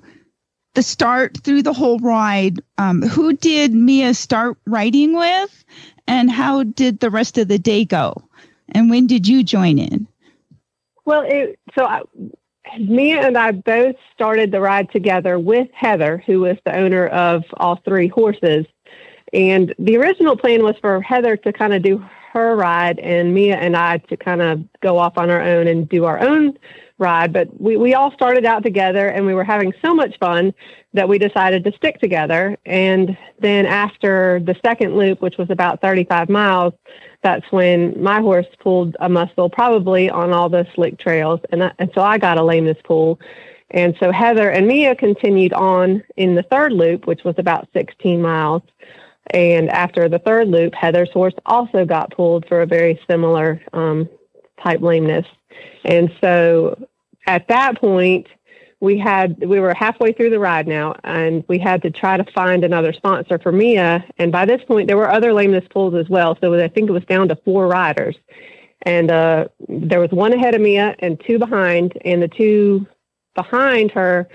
[0.74, 5.66] the start through the whole ride, um, who did Mia start riding with,
[6.08, 8.16] and how did the rest of the day go?
[8.70, 10.08] And when did you join in?
[11.06, 12.02] Well, it, so I,
[12.80, 17.44] Mia and I both started the ride together with Heather, who was the owner of
[17.58, 18.66] all three horses.
[19.34, 22.04] And the original plan was for Heather to kind of do
[22.34, 25.88] her ride and Mia and I to kind of go off on our own and
[25.88, 26.58] do our own
[27.02, 27.34] ride.
[27.34, 30.54] But we, we all started out together and we were having so much fun
[30.94, 32.58] that we decided to stick together.
[32.66, 36.74] And then after the second loop, which was about 35 miles,
[37.24, 41.40] that's when my horse pulled a muscle, probably on all the slick trails.
[41.52, 43.20] And, I, and so I got a lameness pull.
[43.72, 48.22] And so Heather and Mia continued on in the third loop, which was about 16
[48.22, 48.64] miles.
[49.34, 54.10] And after the third loop, Heather's horse also got pulled for a very similar um,
[54.62, 55.26] type lameness.
[55.86, 56.78] And so
[57.28, 58.28] at that point,
[58.80, 62.26] we had we were halfway through the ride now, and we had to try to
[62.32, 64.04] find another sponsor for Mia.
[64.18, 66.38] And by this point, there were other lameness pulls as well.
[66.42, 68.16] So I think it was down to four riders,
[68.82, 72.88] and uh, there was one ahead of Mia and two behind, and the two
[73.36, 74.28] behind her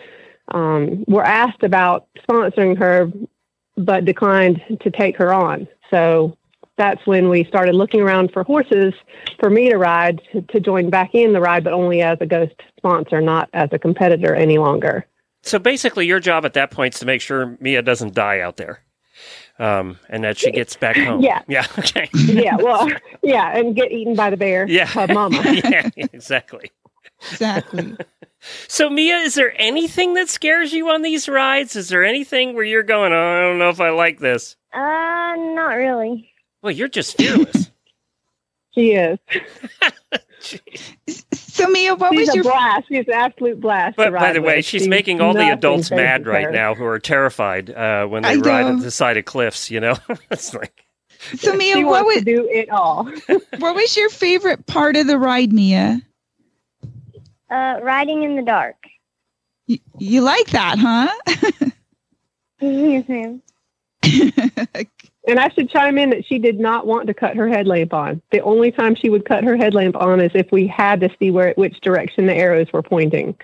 [0.54, 3.10] um, were asked about sponsoring her,
[3.76, 5.66] but declined to take her on.
[5.90, 6.36] So
[6.76, 8.94] that's when we started looking around for horses
[9.40, 12.26] for me to ride to, to, join back in the ride, but only as a
[12.26, 15.06] ghost sponsor, not as a competitor any longer.
[15.42, 18.56] So basically, your job at that point is to make sure Mia doesn't die out
[18.56, 18.80] there.
[19.58, 21.22] Um, and that she gets back home.
[21.22, 21.40] Yeah.
[21.48, 21.66] Yeah.
[21.78, 22.10] Okay.
[22.12, 22.56] yeah.
[22.56, 22.90] Well,
[23.22, 23.56] yeah.
[23.56, 24.68] And get eaten by the bear.
[24.68, 24.86] Yeah.
[24.86, 25.42] Her mama.
[25.64, 25.88] yeah.
[25.96, 26.72] Exactly.
[27.32, 27.96] Exactly.
[28.68, 31.74] So, Mia, is there anything that scares you on these rides?
[31.74, 34.56] Is there anything where you're going, oh, I don't know if I like this?
[34.72, 36.30] Uh, not really.
[36.66, 37.70] Well, you're just fearless.
[38.74, 39.20] she is.
[41.32, 42.88] so, Mia, what she's was a your blast?
[42.88, 43.96] She's an absolute blast.
[43.96, 46.50] But by the way, she's, she's making all the adults nothing mad right her.
[46.50, 48.72] now who are terrified uh, when they I ride know.
[48.78, 49.70] at the side of cliffs.
[49.70, 49.94] You know,
[50.32, 50.86] it's like
[51.36, 51.76] so Mia?
[51.76, 53.04] She What wants was do it all.
[53.58, 56.00] what was your favorite part of the ride, Mia?
[57.48, 58.74] Uh, riding in the dark.
[59.68, 61.70] You, you like that, huh?
[62.60, 63.40] yes, ma'am.
[65.26, 68.22] And I should chime in that she did not want to cut her headlamp on.
[68.30, 71.30] The only time she would cut her headlamp on is if we had to see
[71.32, 73.36] where which direction the arrows were pointing.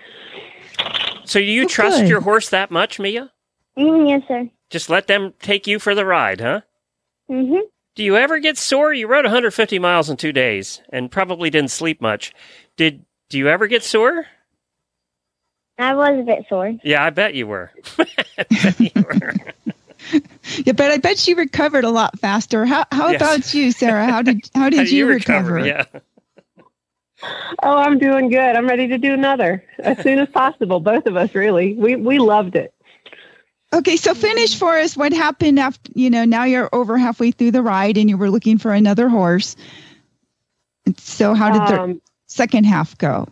[1.25, 2.09] So, do you Oh, trust good.
[2.09, 3.31] your horse that much, Mia?
[3.77, 4.49] Mm, yes, sir.
[4.69, 6.61] Just let them take you for the ride, huh?
[7.29, 7.59] Mm-hmm.
[7.95, 8.93] Do you ever get sore?
[8.93, 12.33] You rode 150 miles in two days and probably didn't sleep much.
[12.77, 14.25] Did do you ever get sore?
[15.77, 16.73] I was a bit sore.
[16.83, 17.71] Yeah, I bet you were.
[17.99, 18.05] I
[18.49, 19.33] bet you were.
[20.65, 22.65] yeah, but I bet she recovered a lot faster.
[22.65, 23.21] How how Yes.
[23.21, 24.05] about you, Sarah?
[24.05, 25.53] How did how did How do you, recover?
[25.53, 25.67] recover?
[25.67, 25.85] Yeah.
[27.63, 28.55] Oh, I'm doing good.
[28.55, 30.79] I'm ready to do another as soon as possible.
[30.79, 31.73] Both of us, really.
[31.73, 32.73] We we loved it.
[33.73, 37.51] Okay, so finish for us what happened after, you know, now you're over halfway through
[37.51, 39.55] the ride and you were looking for another horse.
[40.97, 43.27] So how did the Um, second half go?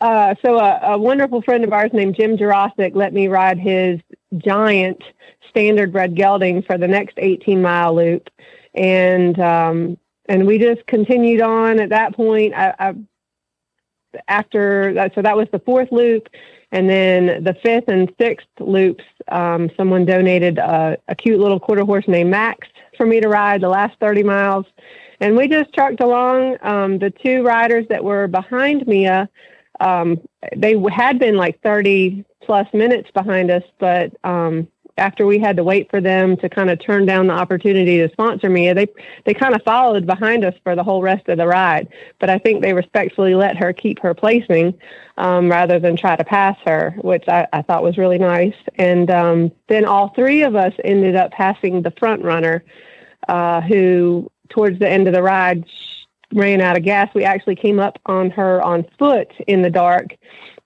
[0.00, 4.00] Uh, so a, a wonderful friend of ours named Jim Jurassic let me ride his
[4.38, 5.02] giant
[5.48, 8.28] standard bred gelding for the next 18 mile loop,
[8.74, 11.80] and um, and we just continued on.
[11.80, 12.94] At that point, I, I
[14.28, 16.28] after that, so that was the fourth loop,
[16.72, 21.84] and then the fifth and sixth loops, um, someone donated a, a cute little quarter
[21.84, 24.66] horse named Max for me to ride the last 30 miles.
[25.20, 26.56] And we just trucked along.
[26.62, 29.28] Um, the two riders that were behind Mia,
[29.80, 30.20] um,
[30.56, 35.64] they had been like 30 plus minutes behind us, but um, after we had to
[35.64, 38.86] wait for them to kind of turn down the opportunity to sponsor me, they
[39.24, 41.88] they kind of followed behind us for the whole rest of the ride.
[42.20, 44.74] But I think they respectfully let her keep her placing
[45.16, 48.54] um, rather than try to pass her, which I, I thought was really nice.
[48.76, 52.64] And um, then all three of us ended up passing the front runner,
[53.28, 55.64] uh, who towards the end of the ride
[56.32, 57.10] ran out of gas.
[57.14, 60.16] We actually came up on her on foot in the dark.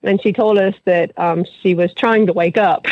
[0.01, 2.85] And she told us that um, she was trying to wake up.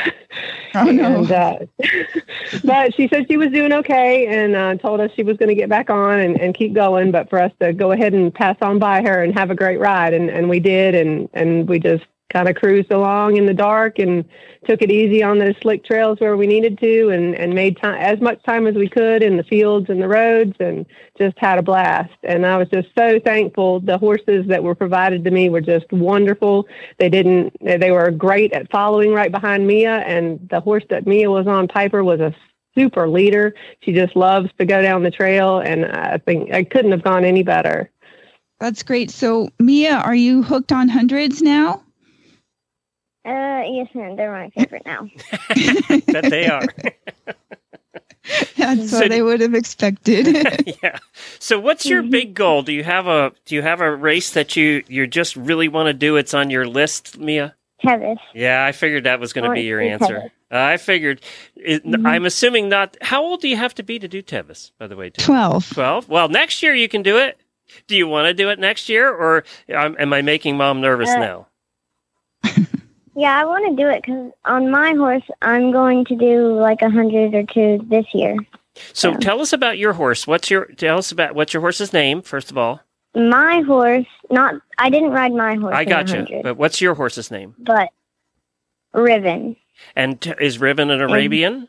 [0.75, 1.07] Oh, no.
[1.17, 1.59] And, uh,
[2.65, 5.55] but she said she was doing okay and uh, told us she was going to
[5.55, 8.57] get back on and, and keep going, but for us to go ahead and pass
[8.61, 10.13] on by her and have a great ride.
[10.13, 10.95] And, and we did.
[10.95, 14.25] And, and we just kind of cruised along in the dark and
[14.65, 17.95] took it easy on those slick trails where we needed to and, and made time
[17.95, 20.85] as much time as we could in the fields and the roads and
[21.17, 22.13] just had a blast.
[22.23, 23.79] And I was just so thankful.
[23.79, 26.67] The horses that were provided to me were just wonderful.
[26.99, 29.99] They didn't, they were great at following right behind Mia.
[29.99, 32.35] And the horse that Mia was on, Piper, was a
[32.75, 33.55] super leader.
[33.79, 35.59] She just loves to go down the trail.
[35.59, 37.89] And I think I couldn't have gone any better.
[38.59, 39.11] That's great.
[39.11, 41.83] So Mia, are you hooked on hundreds now?
[43.27, 44.15] Uh, yes, ma'am.
[44.15, 45.09] They're my favorite now.
[46.07, 46.63] Bet they are.
[48.57, 50.75] That's So what I would have expected.
[50.83, 50.97] yeah.
[51.39, 52.61] So what's your big goal?
[52.61, 55.87] Do you have a do you have a race that you you just really want
[55.87, 56.15] to do?
[56.17, 57.55] It's on your list, Mia.
[57.83, 58.17] Tevis.
[58.33, 60.15] Yeah, I figured that was going to be your answer.
[60.15, 60.31] Tevis.
[60.51, 61.21] Uh, I figured.
[61.55, 62.97] It, I'm assuming not.
[63.01, 64.71] How old do you have to be to do Tevis?
[64.79, 65.23] By the way, too?
[65.23, 65.69] 12.
[65.73, 66.09] Twelve.
[66.09, 67.37] Well, next year you can do it.
[67.87, 69.43] Do you want to do it next year, or
[69.75, 71.47] um, am I making mom nervous Uh, now?
[73.17, 76.83] Yeah, I want to do it because on my horse, I'm going to do like
[76.83, 78.37] a hundred or two this year.
[78.93, 79.17] So yeah.
[79.17, 80.27] tell us about your horse.
[80.27, 82.79] What's your tell us about what's your horse's name first of all?
[83.15, 85.73] My horse, not I didn't ride my horse.
[85.75, 86.41] I got a you.
[86.43, 87.55] But what's your horse's name?
[87.57, 87.89] but
[88.93, 89.55] Riven.
[89.95, 91.67] And t- is Riven an Arabian?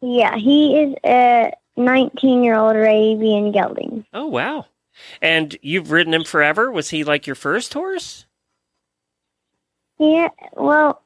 [0.00, 4.04] Yeah, he is a 19 year old Arabian gelding.
[4.12, 4.66] Oh wow!
[5.22, 6.72] And you've ridden him forever.
[6.72, 8.26] Was he like your first horse?
[9.98, 11.02] Yeah, well,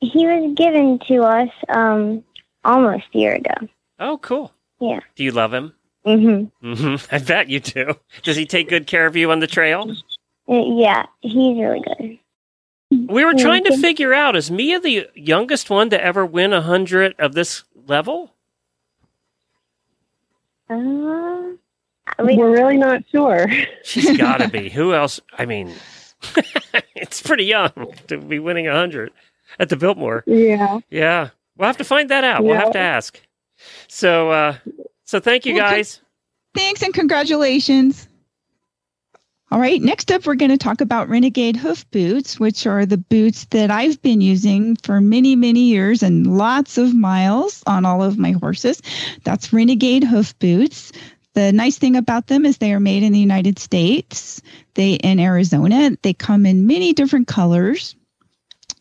[0.00, 2.24] he was given to us um
[2.64, 3.68] almost a year ago.
[3.98, 4.52] Oh, cool.
[4.80, 5.00] Yeah.
[5.14, 5.72] Do you love him?
[6.06, 6.66] Mm-hmm.
[6.72, 7.06] mm-hmm.
[7.14, 7.94] I bet you do.
[8.22, 9.90] Does he take good care of you on the trail?
[10.48, 12.18] Uh, Yeah, he's really good.
[13.08, 16.62] We were trying to figure out: is Mia the youngest one to ever win a
[16.62, 18.32] hundred of this level?
[20.70, 21.52] Uh,
[22.22, 23.48] we, We're really not sure.
[23.82, 24.68] She's got to be.
[24.68, 25.20] Who else?
[25.36, 25.74] I mean,
[26.94, 27.70] it's pretty young
[28.08, 29.12] to be winning a hundred
[29.58, 30.24] at the Biltmore.
[30.26, 30.80] Yeah.
[30.90, 32.44] Yeah, we'll have to find that out.
[32.44, 33.20] We'll have to ask.
[33.88, 34.56] So, uh,
[35.04, 36.00] so thank you Well, guys.
[36.54, 38.08] Thanks and congratulations.
[39.52, 42.98] All right, next up, we're going to talk about Renegade hoof boots, which are the
[42.98, 48.02] boots that I've been using for many, many years and lots of miles on all
[48.02, 48.82] of my horses.
[49.22, 50.90] That's Renegade hoof boots.
[51.36, 54.40] The nice thing about them is they are made in the United States.
[54.72, 55.94] They in Arizona.
[56.00, 57.94] They come in many different colors.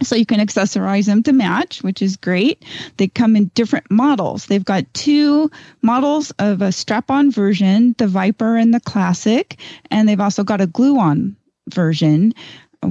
[0.01, 2.64] So you can accessorize them to match, which is great.
[2.95, 4.45] They come in different models.
[4.45, 5.51] They've got two
[5.82, 9.60] models of a strap-on version, the Viper and the Classic,
[9.91, 11.36] and they've also got a glue-on
[11.74, 12.34] version,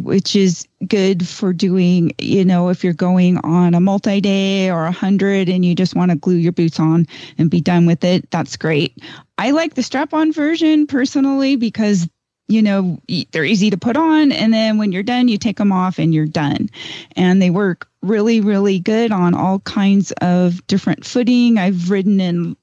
[0.03, 4.93] which is good for doing, you know, if you're going on a multi-day or a
[4.93, 7.07] hundred and you just want to glue your boots on
[7.39, 8.31] and be done with it.
[8.31, 8.99] That's great.
[9.39, 12.09] I like the strap-on version personally because
[12.47, 13.01] you know
[13.33, 16.13] they're easy to put on and then when you're done you take them off and
[16.13, 16.69] you're done
[17.17, 22.55] and they work really really good on all kinds of different footing i've ridden in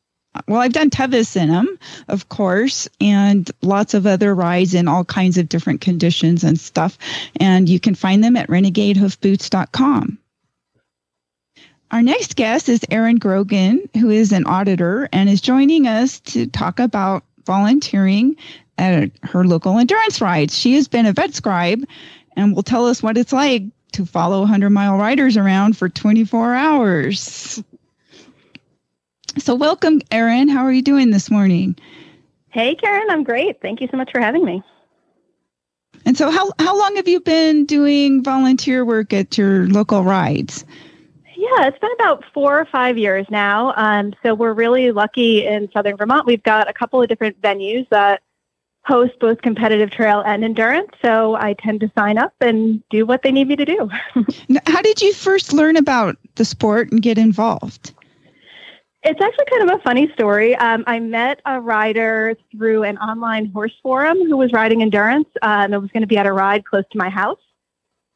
[0.48, 1.78] well i've done tevis in them
[2.08, 6.98] of course and lots of other rides in all kinds of different conditions and stuff
[7.40, 10.18] and you can find them at renegadehoofboots.com
[11.92, 16.48] our next guest is Erin Grogan, who is an auditor and is joining us to
[16.48, 18.38] talk about volunteering
[18.78, 20.58] at her local endurance rides.
[20.58, 21.84] She has been a vet scribe
[22.38, 26.54] and will tell us what it's like to follow 100 mile riders around for 24
[26.54, 27.62] hours.
[29.38, 30.50] So, welcome, Erin.
[30.50, 31.76] How are you doing this morning?
[32.50, 33.62] Hey, Karen, I'm great.
[33.62, 34.62] Thank you so much for having me.
[36.06, 40.66] And so, how, how long have you been doing volunteer work at your local rides?
[41.42, 43.74] Yeah, it's been about four or five years now.
[43.76, 46.28] Um, so we're really lucky in Southern Vermont.
[46.28, 48.22] We've got a couple of different venues that
[48.86, 50.92] host both competitive trail and endurance.
[51.02, 53.90] So I tend to sign up and do what they need me to do.
[54.68, 57.94] How did you first learn about the sport and get involved?
[59.04, 60.56] It's actually kind of a funny story.
[60.56, 65.28] Um, I met a rider through an online horse forum who was riding endurance.
[65.42, 67.40] Um, it was going to be at a ride close to my house.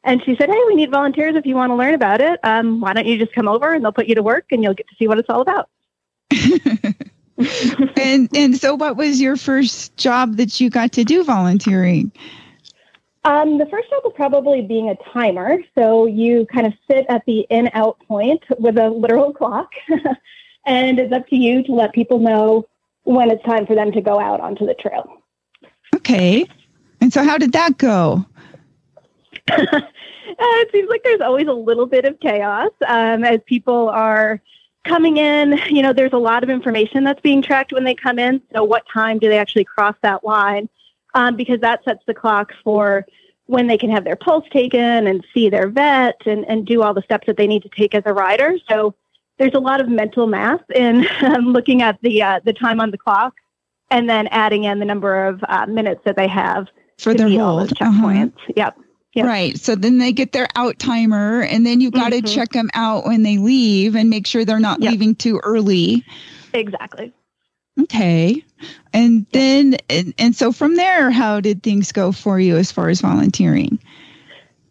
[0.04, 2.38] And she said, Hey, we need volunteers if you want to learn about it.
[2.44, 4.74] Um, why don't you just come over and they'll put you to work and you'll
[4.74, 5.68] get to see what it's all about.
[7.96, 12.10] and and so what was your first job that you got to do volunteering?
[13.24, 15.58] Um, the first job was probably being a timer.
[15.76, 19.72] So you kind of sit at the in out point with a literal clock,
[20.66, 22.66] and it's up to you to let people know
[23.04, 25.08] when it's time for them to go out onto the trail.
[25.94, 26.46] Okay.
[27.00, 28.26] And so how did that go?
[30.28, 34.40] Uh, it seems like there's always a little bit of chaos um, as people are
[34.84, 35.58] coming in.
[35.70, 38.42] You know, there's a lot of information that's being tracked when they come in.
[38.52, 40.68] So, what time do they actually cross that line?
[41.14, 43.06] Um, because that sets the clock for
[43.46, 46.92] when they can have their pulse taken and see their vet and, and do all
[46.92, 48.58] the steps that they need to take as a rider.
[48.68, 48.94] So,
[49.38, 52.90] there's a lot of mental math in um, looking at the uh, the time on
[52.90, 53.34] the clock
[53.90, 56.66] and then adding in the number of uh, minutes that they have
[56.98, 57.70] For their those.
[57.80, 57.90] Uh-huh.
[57.90, 58.34] checkpoints.
[58.56, 58.78] Yep.
[59.14, 59.24] Yep.
[59.24, 59.58] Right.
[59.58, 62.34] So then they get their out timer and then you've got to Mhm.
[62.34, 64.90] check them out when they leave and make sure they're not Yep.
[64.90, 66.04] leaving too early.
[66.52, 67.12] Exactly.
[67.80, 68.42] Okay.
[68.92, 72.88] And then and, and so from there how did things go for you as far
[72.88, 73.78] as volunteering?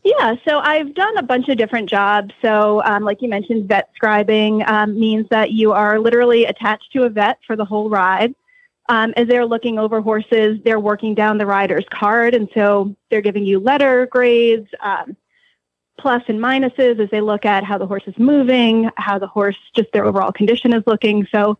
[0.06, 2.32] Yeah, so I've done a bunch of different jobs.
[2.40, 7.04] So, um, like you mentioned, vet scribing um, means that you are literally attached to
[7.06, 8.36] a vet for the whole ride.
[8.88, 12.36] Um, as they're looking over horses, they're working down the rider's card.
[12.36, 15.18] And so they're giving you letter grades, um,
[15.98, 19.58] plus and minuses as they look at how the horse is moving, how the horse,
[19.76, 21.26] just their overall condition is looking.
[21.32, 21.58] So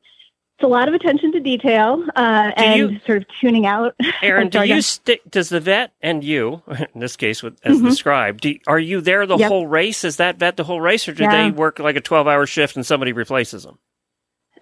[0.58, 3.94] it's a lot of attention to detail uh, and you- sort of tuning out.
[4.22, 5.22] Erin, do you stick?
[5.30, 6.62] Does the vet and you,
[6.94, 7.90] in this case, with, as Mhm.
[7.90, 9.48] described, do, are you there the Yep.
[9.50, 10.04] whole race?
[10.04, 11.44] Is that vet the whole race, or do Yeah.
[11.46, 13.80] they work like a twelve-hour shift and somebody replaces them?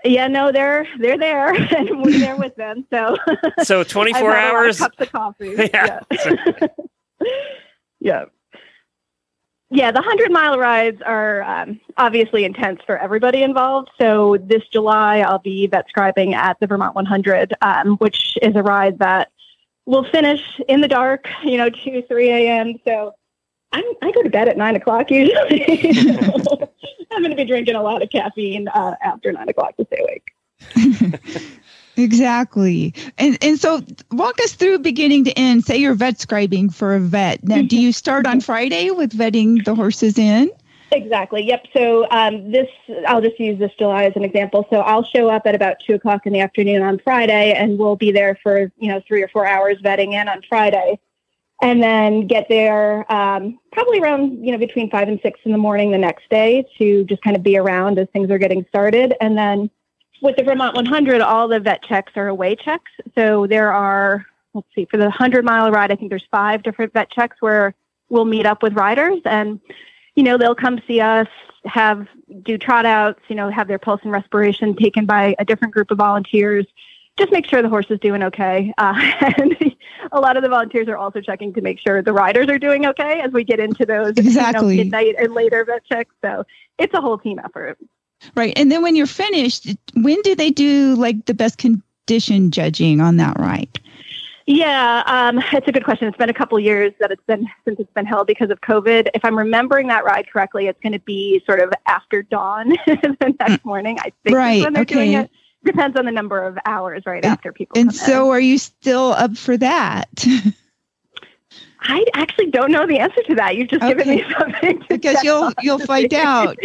[0.06, 2.86] Yeah, no, they're they're there, and we're there with them.
[2.92, 3.16] So
[3.64, 4.78] So twenty-four had a lot of hours.
[4.80, 5.54] cups of coffee.
[5.58, 6.00] Yeah.
[6.12, 6.68] yeah.
[8.00, 8.26] yeah.
[9.74, 13.90] Yeah, the 100 mile rides are um, obviously intense for everybody involved.
[14.00, 18.62] So this July, I'll be vet scribing at the Vermont 100, um, which is a
[18.62, 19.32] ride that
[19.88, 22.76] will finish in the dark, you know, 2, 3 a.m.
[22.86, 23.16] So
[23.72, 25.66] I'm, I go to bed at 9 o'clock usually.
[27.12, 29.98] I'm going to be drinking a lot of caffeine uh, after 9 o'clock to stay
[30.04, 31.50] awake.
[31.98, 32.94] Exactly.
[33.18, 33.82] And and so
[34.12, 35.64] walk us through beginning to end.
[35.66, 37.44] Say you're vet scribing for a vet.
[37.44, 40.50] Now, do you start on Friday with vetting the horses in?
[40.94, 41.44] Exactly.
[41.44, 41.68] Yep.
[41.76, 42.68] So um, this,
[43.08, 44.68] I'll just use this July as an example.
[44.70, 47.96] So I'll show up at about two o'clock in the afternoon on Friday, and we'll
[47.96, 51.00] be there for you know three or four hours vetting in on Friday,
[51.62, 55.58] and then get there um, probably around you know between five and six in the
[55.58, 59.16] morning the next day to just kind of be around as things are getting started,
[59.20, 59.70] and then
[60.24, 62.92] with the Vermont 100, all the vet checks are away checks.
[63.16, 66.94] So there are let's see for the 100 mile ride, I think there's five different
[66.94, 67.74] vet checks where
[68.10, 69.60] we'll meet up with riders and
[70.16, 71.28] you know, they'll come see us,
[71.66, 72.08] have
[72.44, 75.92] do trot outs, you know, have their pulse and respiration taken by a different group
[75.92, 76.66] of volunteers.
[77.18, 78.74] Just make sure the horse is doing okay.
[78.78, 78.94] Uh,
[79.38, 79.76] and
[80.12, 82.86] a lot of the volunteers are also checking to make sure the riders are doing
[82.86, 84.78] okay as we get into those Exactly.
[84.78, 86.14] you know, midnight and later vet checks.
[86.24, 86.44] So
[86.78, 87.78] it's a whole team effort.
[88.36, 88.54] Right.
[88.58, 93.18] And then when you're finished, when do they do like the best condition judging on
[93.18, 93.80] that ride?
[94.46, 96.08] Yeah, um, it's a good question.
[96.08, 99.08] It's been a couple years that it's been since it's been held because of COVID.
[99.14, 103.36] If I'm remembering that ride correctly, it's going to be sort of after dawn the
[103.40, 104.00] next morning.
[104.00, 105.26] I think Right, when they're doing okay.
[105.26, 105.32] it.
[105.66, 107.80] Depends on the number of hours right after people.
[107.80, 108.32] And so in.
[108.32, 110.10] are you still up for that?
[111.86, 113.56] I actually don't know the answer to that.
[113.58, 115.54] You've just given me something to because check you'll on.
[115.62, 116.58] you'll find out.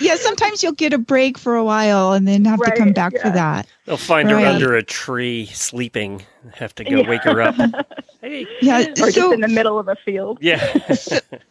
[0.00, 2.94] yeah, sometimes you'll get a break for a while and then have to come Right,
[2.94, 3.66] back for that.
[3.84, 6.22] They'll find her under a tree sleeping.
[6.54, 7.08] Have to go Yeah.
[7.08, 7.56] wake her up.
[8.20, 8.46] Hey.
[8.60, 8.80] Yeah.
[8.80, 10.38] or just So in the middle of a field.
[10.40, 10.58] Yeah.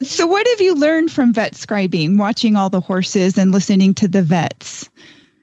[0.01, 4.07] so what have you learned from vet scribing, watching all the horses and listening to
[4.07, 4.89] the vets?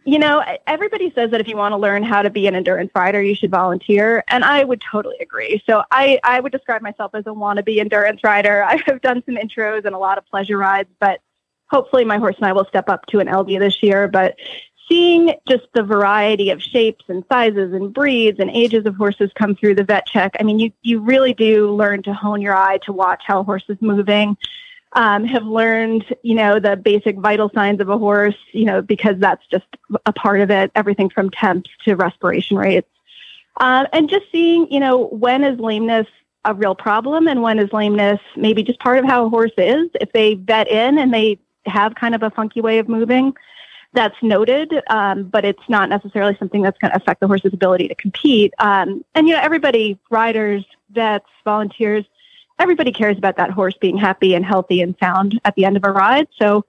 [0.06, 2.90] You know, everybody says that if you want to learn how to be an endurance
[2.94, 4.22] rider, you should volunteer.
[4.28, 5.62] And I would totally agree.
[5.66, 8.62] So I, I would describe myself as a wannabe endurance rider.
[8.68, 11.20] I have done some intros and a lot of pleasure rides, but
[11.70, 14.06] hopefully my horse and I will step up to an LD this year.
[14.06, 14.36] But
[14.88, 19.54] seeing just the variety of shapes and sizes and breeds and ages of horses come
[19.54, 22.78] through the vet check, I mean, you, you really do learn to hone your eye
[22.82, 24.36] to watch how a horse is moving
[24.94, 29.16] um, have learned, you know, the basic vital signs of a horse, you know, because
[29.18, 29.66] that's just
[30.06, 32.88] a part of it, everything from temps to respiration rates.
[33.60, 36.06] Um, and just seeing, you know, when is lameness
[36.44, 39.88] a real problem and when is lameness maybe just part of how a horse is.
[40.00, 43.34] If they vet in and they have kind of a funky way of moving,
[43.94, 47.88] that's noted, um, but it's not necessarily something that's going to affect the horse's ability
[47.88, 48.52] to compete.
[48.58, 52.04] Um, and, you know, everybody, riders, vets, volunteers,
[52.58, 55.84] everybody cares about that horse being happy and healthy and sound at the end of
[55.84, 56.28] a ride.
[56.38, 56.64] So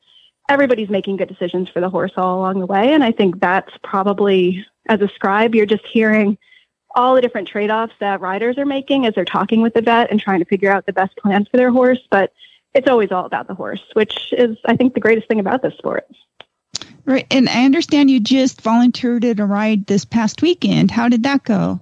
[0.49, 2.93] everybody's making good decisions for the horse all along the way.
[2.93, 6.37] And I think that's probably, as a scribe, you're just hearing
[6.95, 10.11] all the different trade offs that riders are making as they're talking with the vet
[10.11, 11.99] and trying to figure out the best plans for their horse.
[12.09, 12.31] But
[12.73, 15.77] it's always all about the horse, which is, I think, the greatest thing about this
[15.77, 16.05] sport.
[17.05, 17.27] Right.
[17.29, 20.89] And I understand you just volunteered at a ride this past weekend.
[20.89, 21.79] How did that go?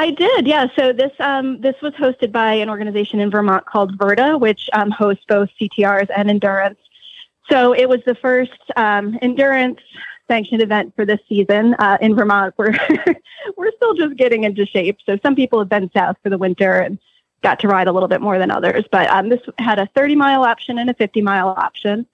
[0.00, 0.66] I did, yeah.
[0.76, 4.90] So this um, this was hosted by an organization in Vermont called Verta, which um,
[4.90, 6.78] hosts both CTRs and endurance.
[7.50, 9.78] So it was the first um, endurance
[10.26, 12.54] sanctioned event for this season uh, in Vermont.
[12.56, 12.72] We're
[13.58, 14.96] we're still just getting into shape.
[15.04, 16.98] So some people have been south for the winter and
[17.42, 18.86] got to ride a little bit more than others.
[18.90, 22.06] But um, this had a 30 mile option and a 50 mile option.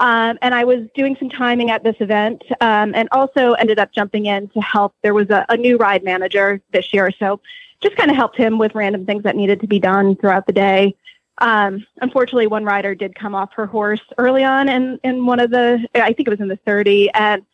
[0.00, 3.92] Um, and I was doing some timing at this event um, and also ended up
[3.92, 4.94] jumping in to help.
[5.02, 7.38] There was a, a new ride manager this year, so
[7.82, 10.54] just kind of helped him with random things that needed to be done throughout the
[10.54, 10.96] day.
[11.38, 15.50] Um, unfortunately, one rider did come off her horse early on in, in one of
[15.50, 17.44] the, I think it was in the 30, and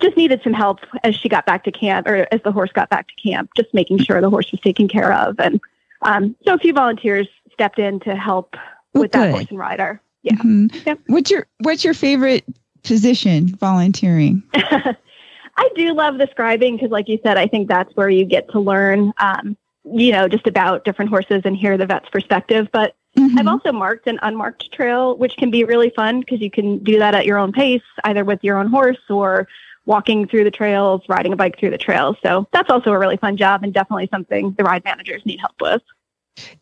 [0.00, 2.88] just needed some help as she got back to camp or as the horse got
[2.88, 5.40] back to camp, just making sure the horse was taken care of.
[5.40, 5.60] And
[6.02, 8.54] um, so a few volunteers stepped in to help
[8.92, 9.30] with that good.
[9.32, 10.00] horse and rider.
[10.24, 10.34] Yeah.
[10.34, 10.84] Mhm.
[10.86, 10.98] Yep.
[11.06, 12.44] What's your What's your favorite
[12.82, 14.42] position volunteering?
[14.54, 18.50] I do love the scribing because, like you said, I think that's where you get
[18.50, 22.68] to learn, um, you know, just about different horses and hear the vet's perspective.
[22.72, 23.38] But Mhm.
[23.38, 26.98] I've also marked an unmarked trail, which can be really fun because you can do
[26.98, 29.46] that at your own pace, either with your own horse or
[29.86, 32.16] walking through the trails, riding a bike through the trails.
[32.24, 35.54] So that's also a really fun job and definitely something the ride managers need help
[35.60, 35.82] with.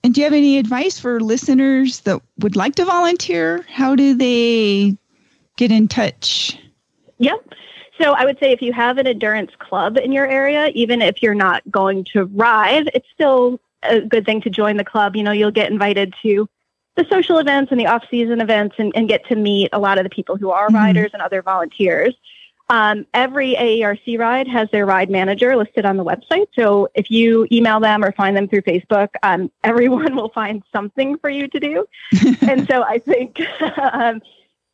[0.05, 3.64] And do you have any advice for listeners that would like to volunteer?
[3.68, 4.97] How do they
[5.57, 6.59] get in touch?
[7.18, 7.55] Yep.
[8.01, 11.23] So I would say if you have an endurance club in your area, even if
[11.23, 15.14] you're not going to ride, it's still a good thing to join the club.
[15.14, 16.49] You know, you'll get invited to
[16.97, 19.99] the social events and the off season events and, and get to meet a lot
[19.99, 20.75] of the people who are Mhm.
[20.75, 22.14] riders and other volunteers.
[22.71, 26.47] Um, every AERC ride has their ride manager listed on the website.
[26.55, 31.19] So if you email them or find them through Facebook, um, everyone will find something
[31.19, 31.87] for you to do.
[32.43, 33.39] and so I think
[33.79, 34.23] um,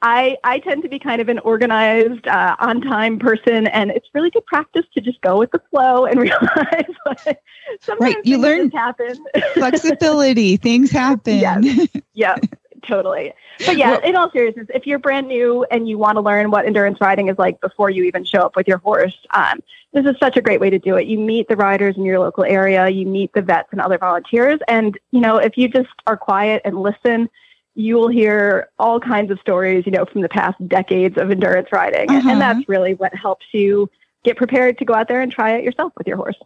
[0.00, 4.06] I I tend to be kind of an organized, uh, on time person, and it's
[4.14, 7.40] really good practice to just go with the flow and realize like,
[7.80, 9.16] sometimes Right, you things learn- happen.
[9.54, 11.38] Flexibility, things happen.
[11.40, 11.88] Yes.
[12.14, 12.36] yeah,
[12.82, 13.32] totally.
[13.66, 16.66] But yeah, in all seriousness, if you're brand new and you want to learn what
[16.66, 19.60] endurance riding is like before you even show up with your horse, um,
[19.92, 21.06] this is such a great way to do it.
[21.06, 24.60] You meet the riders in your local area, you meet the vets and other volunteers,
[24.68, 27.28] and you know if you just are quiet and listen,
[27.74, 31.68] you will hear all kinds of stories, you know, from the past decades of endurance
[31.72, 32.28] riding, Uh-huh.
[32.28, 33.88] and that's really what helps you
[34.24, 36.36] get prepared to go out there and try it yourself with your horse.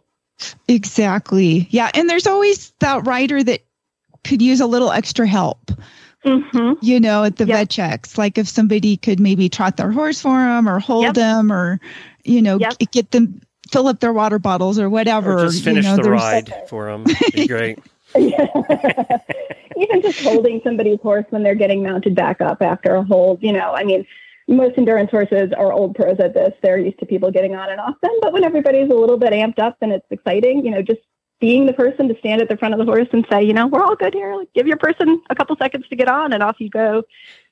[0.67, 1.67] Exactly.
[1.69, 1.89] Yeah.
[1.93, 3.61] And there's always that rider that
[4.23, 5.71] could use a little extra help,
[6.25, 6.73] Mm-hmm.
[6.81, 7.57] you know, at the Yep.
[7.57, 8.17] vet checks.
[8.17, 11.13] Like if somebody could maybe trot their horse for them or hold Yep.
[11.15, 11.79] them or,
[12.23, 12.79] you know, Yep.
[12.79, 15.39] g- get them, fill up their water bottles or whatever.
[15.39, 17.05] Or just you finish know, the there's- ride for them.
[17.33, 17.79] Be great.
[18.15, 23.51] Even just holding somebody's horse when they're getting mounted back up after a hold, you
[23.51, 24.05] know, I mean,
[24.47, 26.53] most endurance horses are old pros at this.
[26.61, 28.11] They're used to people getting on and off them.
[28.21, 30.99] But when everybody's a little bit amped up and it's exciting, you know, just
[31.39, 33.67] being the person to stand at the front of the horse and say, you know,
[33.67, 34.35] we're all good here.
[34.35, 37.03] Like, give your person a couple seconds to get on and off you go.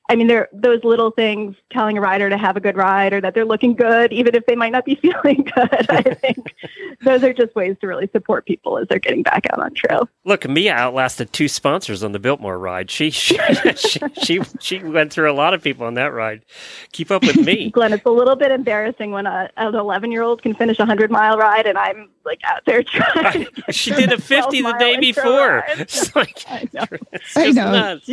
[0.08, 3.20] I mean, there those little things telling a rider to have a good ride or
[3.20, 5.90] that they're looking good, even if they might not be feeling good.
[5.90, 6.54] I think
[7.04, 10.08] those are just ways to really support people as they're getting back out on trail.
[10.24, 12.90] Look, Mia outlasted two sponsors on the Biltmore ride.
[12.90, 13.38] She she,
[13.76, 16.44] she she she went through a lot of people on that ride.
[16.92, 17.70] Keep up with me.
[17.70, 20.82] Glenn, it's a little bit embarrassing when a, an 11 year old can finish a
[20.82, 23.44] 100 mile ride and I'm like out there trying.
[23.44, 25.64] to get she did a a 50 the day before.
[25.82, 26.84] It's like I know.
[27.12, 27.72] it's I know.
[27.72, 28.06] nuts.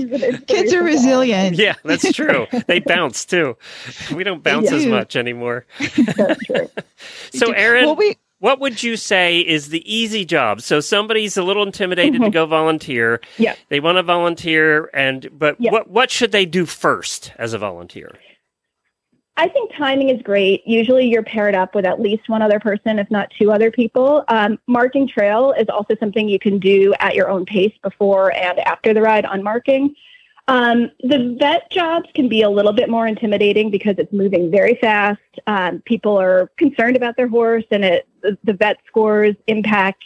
[0.47, 1.57] Kids are resilient.
[1.57, 2.47] Yeah, that's true.
[2.68, 3.57] They bounce too.
[4.14, 5.66] We don't bounce as much anymore.
[7.32, 10.62] So, Erin, Well, we, what would you say is the easy job?
[10.62, 12.30] So somebody's a little intimidated to mm-hmm.
[12.32, 13.22] go volunteer.
[13.38, 13.55] Yeah.
[13.70, 15.72] They want to volunteer and but Yeah.
[15.72, 18.12] what what should they do first as a volunteer?
[19.40, 20.68] I think timing is great.
[20.68, 24.26] Usually you're paired up with at least one other person, if not two other people.
[24.28, 28.60] Um, marking trail is also something you can do at your own pace before and
[28.60, 29.96] after the ride on marking.
[30.50, 34.76] Um, the vet jobs can be a little bit more intimidating because it's moving very
[34.82, 35.22] fast.
[35.48, 38.10] Um, people are concerned about their horse, and it
[38.44, 40.04] the, vet scores impact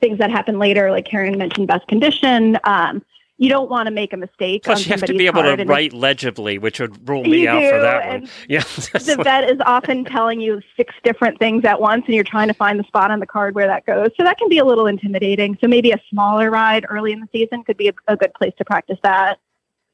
[0.00, 2.56] things that happen later, like Karen mentioned, best condition.
[2.62, 3.04] Um,
[3.40, 4.64] you don't want to make a mistake.
[4.64, 7.80] Plus, you have to be able to write legibly, which would rule me out for
[7.80, 8.28] that one.
[8.50, 12.48] Yeah, the vet is often telling you six different things at once and you're trying
[12.48, 14.10] to find the spot on the card where that goes.
[14.18, 15.56] So that can be a little intimidating.
[15.58, 18.52] So maybe a smaller ride early in the season could be a, a good place
[18.58, 19.38] to practice that.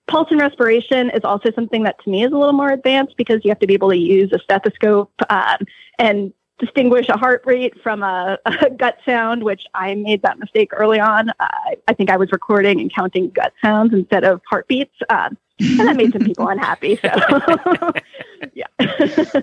[0.09, 3.44] Pulse and respiration is also something that to me is a little more advanced because
[3.44, 5.59] you have to be able to use a stethoscope um,
[6.01, 10.70] and distinguish a heart rate from a, a gut sound, which I made that mistake
[10.72, 11.30] early on.
[11.30, 11.46] Uh,
[11.88, 14.94] I think I was recording and counting gut sounds instead of heartbeats.
[15.11, 16.96] Um, and that made some people unhappy.
[16.96, 17.09] So,
[18.54, 18.66] yeah.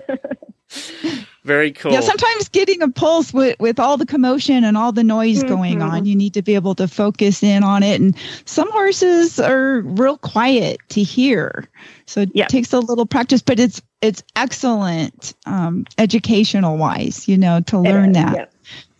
[1.44, 1.92] very cool.
[1.92, 5.78] Yeah, sometimes getting a pulse with, with all the commotion and all the noise going
[5.80, 5.90] Mhm.
[5.90, 8.00] on, you need to be able to focus in on it.
[8.00, 11.68] And some horses are real quiet to hear,
[12.06, 12.46] so it Yeah.
[12.46, 13.42] takes a little practice.
[13.42, 18.34] But it's it's excellent, um, educational wise, you know, to learn that.
[18.34, 18.44] Yeah.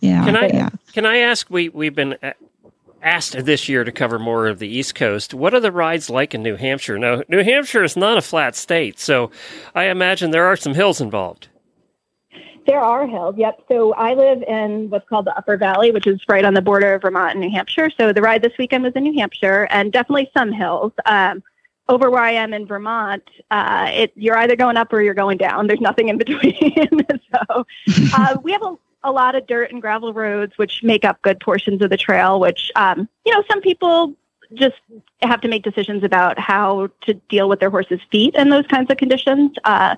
[0.01, 0.69] Yeah, Can I- yeah.
[0.93, 1.49] Can I ask?
[1.49, 2.15] We we've been
[3.01, 5.33] asked this year to cover more of the East Coast.
[5.33, 6.97] What are the rides like in New Hampshire?
[6.99, 9.31] Now, New Hampshire is not a flat state, so
[9.73, 11.47] I imagine there are some hills involved.
[12.67, 13.61] There are hills, yep.
[13.67, 16.95] So I live in what's called the Upper Valley, which is right on the border
[16.95, 17.91] of Vermont and New Hampshire.
[17.95, 20.91] So the ride this weekend was in New Hampshire and definitely some hills.
[21.05, 21.43] Um,
[21.87, 25.37] over where I am in Vermont, uh, it, you're either going up or you're going
[25.37, 25.67] down.
[25.67, 26.89] There's nothing in between.
[27.31, 27.65] so
[28.13, 31.39] uh, we have a, a lot of dirt and gravel roads, which make up good
[31.39, 34.15] portions of the trail, which, um, you know, some people
[34.53, 34.75] just
[35.21, 38.89] have to make decisions about how to deal with their horse's feet in those kinds
[38.89, 39.51] of conditions.
[39.63, 39.95] Uh,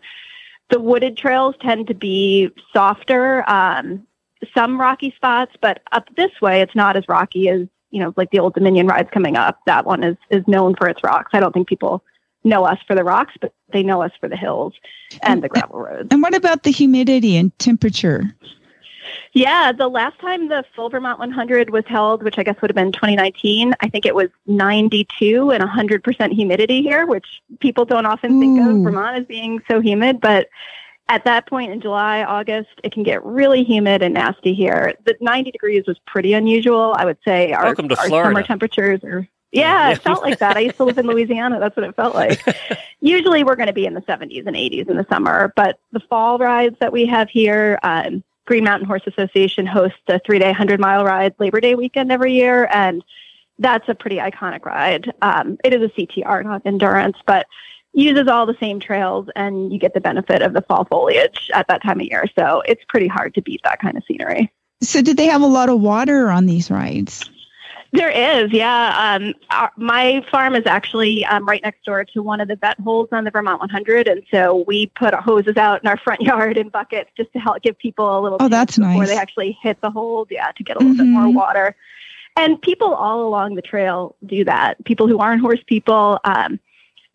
[0.70, 4.06] the wooded trails tend to be softer, um,
[4.54, 8.32] some rocky spots, but up this way, it's not as rocky as you know, like
[8.32, 9.60] the old Dominion rides coming up.
[9.66, 11.32] That one is is known for its rocks.
[11.34, 12.04] I don't think people
[12.44, 14.74] know us for the rocks, but they know us for the hills
[15.22, 16.08] and the gravel roads.
[16.12, 18.24] And what about the humidity and temperature?
[19.34, 22.76] Yeah, the last time the full Vermont 100 was held, which I guess would have
[22.76, 27.26] been 2019, I think it was 92 and 100% humidity here, which
[27.60, 30.20] people don't often think of Vermont as being so humid.
[30.20, 30.50] But
[31.10, 34.94] at that point in July, August, it can get really humid and nasty here.
[35.06, 36.94] The 90 degrees was pretty unusual.
[36.98, 38.30] I would say our, Welcome to our Florida.
[38.30, 39.28] summer temperatures are.
[39.54, 40.58] Yeah, it felt like that.
[40.58, 41.60] I used to live in Louisiana.
[41.60, 42.42] That's what it felt like.
[43.00, 46.02] Usually we're going to be in the 70s and 80s in the summer, but the
[46.10, 50.48] fall rides that we have here, um, Green Mountain Horse Association hosts a three day,
[50.48, 52.70] 100 mile ride Labor Day weekend every year.
[52.74, 53.04] And
[53.60, 55.12] that's a pretty iconic ride.
[55.22, 57.48] Um, it is a CTR, not endurance, but
[57.94, 61.68] uses all the same trails and you get the benefit of the fall foliage at
[61.68, 62.26] that time of year.
[62.38, 64.52] So it's pretty hard to beat that kind of scenery.
[64.82, 67.28] So, did they have a lot of water on these rides?
[67.94, 69.16] There is, yeah.
[69.20, 72.80] Um, our, my farm is actually um, right next door to one of the vet
[72.82, 76.58] holds on the Vermont 100, and so we put hoses out in our front yard
[76.58, 78.38] in buckets just to help give people a little.
[78.40, 79.08] Oh, that's before nice.
[79.08, 81.34] they actually hit the hold, yeah, to get a little bit more Mhm.
[81.34, 81.76] water.
[82.36, 84.84] And people all along the trail do that.
[84.86, 86.20] People who aren't horse people.
[86.24, 86.60] Um,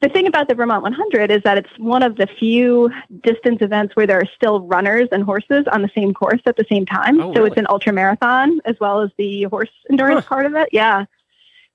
[0.02, 2.90] the thing about the Vermont 100 is that it's one of the few
[3.22, 6.66] distance events where there are still runners and horses on the same course at the
[6.68, 7.20] same time.
[7.20, 7.50] Oh, so really?
[7.50, 10.68] it's an ultra marathon as well as the horse endurance part of it.
[10.72, 11.04] Yeah.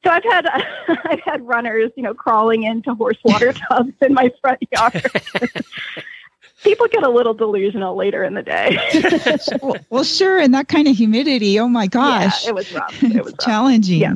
[0.05, 0.45] So I've had
[1.05, 5.05] I've had runners, you know, crawling into horse water tubs in my front yard.
[6.63, 8.77] People get a little delusional later in the day.
[9.61, 10.39] well, well, sure.
[10.39, 11.59] And that kind of humidity.
[11.59, 12.43] Oh my gosh.
[12.43, 13.03] Yeah, it was rough.
[13.03, 13.45] It was rough.
[13.45, 13.99] challenging.
[13.99, 14.13] Yeah.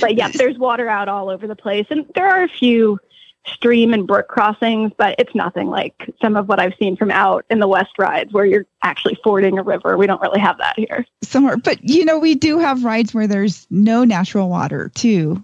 [0.00, 2.98] but yeah, there's water out all over the place, and there are a few
[3.46, 7.44] stream and brook crossings, but it's nothing like some of what I've seen from out
[7.50, 9.96] in the West rides where you're actually fording a river.
[9.96, 11.04] We don't really have that here.
[11.22, 15.42] Somewhere, but you know, we do have rides where there's no natural water too.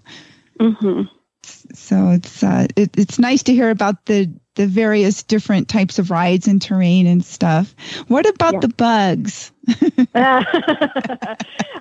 [0.61, 1.03] Mm-hmm.
[1.75, 6.11] So it's uh, it, it's nice to hear about the the various different types of
[6.11, 7.75] rides and terrain and stuff.
[8.09, 8.61] What about Yeah.
[8.61, 9.53] the bugs?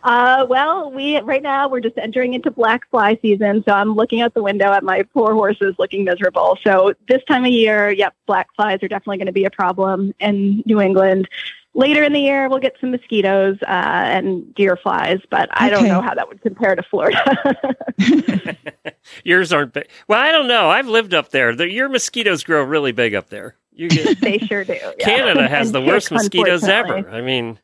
[0.03, 4.21] uh, well, we right now we're just entering into black fly season, so I'm looking
[4.21, 6.57] out the window at my poor horses looking miserable.
[6.63, 10.13] So this time of year, yep, black flies are definitely going to be a problem
[10.19, 11.27] in New England.
[11.73, 15.87] Later in the year, we'll get some mosquitoes uh, and deer flies, but I don't
[15.87, 17.23] know how that would compare to Florida.
[19.23, 19.87] Yours aren't big.
[20.07, 20.69] Well, I don't know.
[20.69, 21.55] I've lived up there.
[21.55, 23.55] The, your mosquitoes grow really big up there.
[23.71, 24.73] You get, they sure do.
[24.73, 24.91] yeah.
[24.99, 27.09] Canada has And the worst ticks, mosquitoes ever.
[27.09, 27.57] I mean,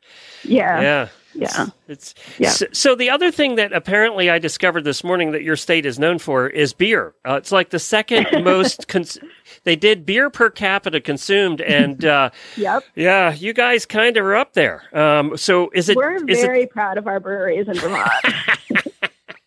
[0.44, 1.08] Yeah, yeah.
[1.34, 1.66] yeah.
[1.90, 2.50] It's Yeah.
[2.52, 6.00] so, so the other thing that apparently I discovered this morning that your state is
[6.00, 7.14] known for is beer.
[7.28, 8.88] Uh, it's like the second most.
[8.88, 9.20] Cons-
[9.68, 12.84] they did beer per capita consumed, and uh, Yep.
[12.96, 14.84] yeah, you guys kind of are up there.
[14.98, 15.98] Um, so is it?
[15.98, 18.10] We're is very proud of our breweries in Vermont.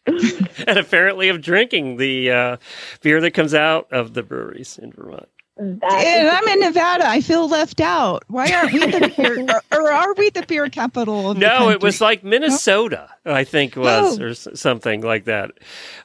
[0.67, 2.57] And apparently of drinking the uh,
[3.01, 5.29] beer that comes out of the breweries in Vermont.
[5.61, 7.07] That And I'm in Nevada.
[7.07, 8.25] I feel left out.
[8.29, 11.31] Why aren't we the beer, or, or are we the beer capital?
[11.33, 14.25] Of the No, it was like Minnesota, I think was Oh.
[14.25, 15.51] or something like that.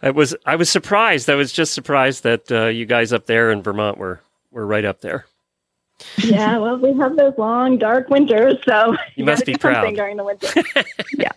[0.03, 0.35] It was.
[0.45, 1.29] I was surprised.
[1.29, 4.19] I was just surprised that uh, you guys up there in Vermont were
[4.51, 5.25] were right up there.
[6.17, 9.95] Yeah, well, we have those long, dark winters, so You must be do proud.
[9.95, 10.47] during the winter.
[11.17, 11.31] yeah,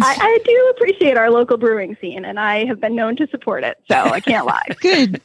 [0.00, 3.64] I, I do appreciate our local brewing scene, and I have been known to support
[3.64, 4.62] it, so I can't lie.
[4.80, 5.20] good.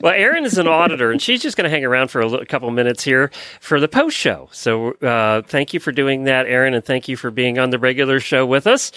[0.00, 2.44] Well, Erin is an auditor, and she's just going to hang around for a li-
[2.46, 4.48] couple minutes here for the post show.
[4.52, 7.78] So, uh, thank you for doing that, Erin, and thank you for being on the
[7.78, 8.92] regular show with us.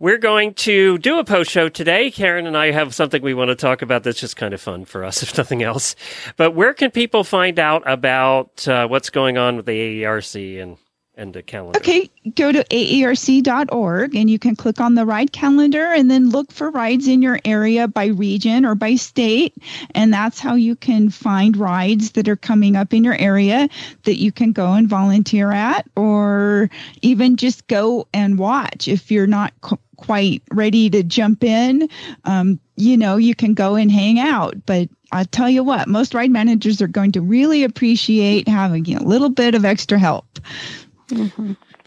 [0.00, 2.12] We're going to do a post show today.
[2.12, 4.84] Karen and I have something we want to talk about that's just kind of fun
[4.84, 5.96] for us, if nothing else.
[6.36, 10.78] But where can people find out about uh, what's going on with the AERC and
[11.16, 11.78] and the calendar?
[11.80, 16.52] Okay, go to aerc.org and you can click on the ride calendar and then look
[16.52, 19.52] for rides in your area by region or by state.
[19.96, 23.68] And that's how you can find rides that are coming up in your area
[24.04, 26.70] that you can go and volunteer at or
[27.02, 29.52] even just go and watch if you're not
[29.98, 31.88] quite ready to jump in.
[32.24, 34.54] Um, you know, you can go and hang out.
[34.64, 39.02] But I'll tell you what, most ride managers are going to really appreciate having a
[39.02, 40.38] little bit of extra help.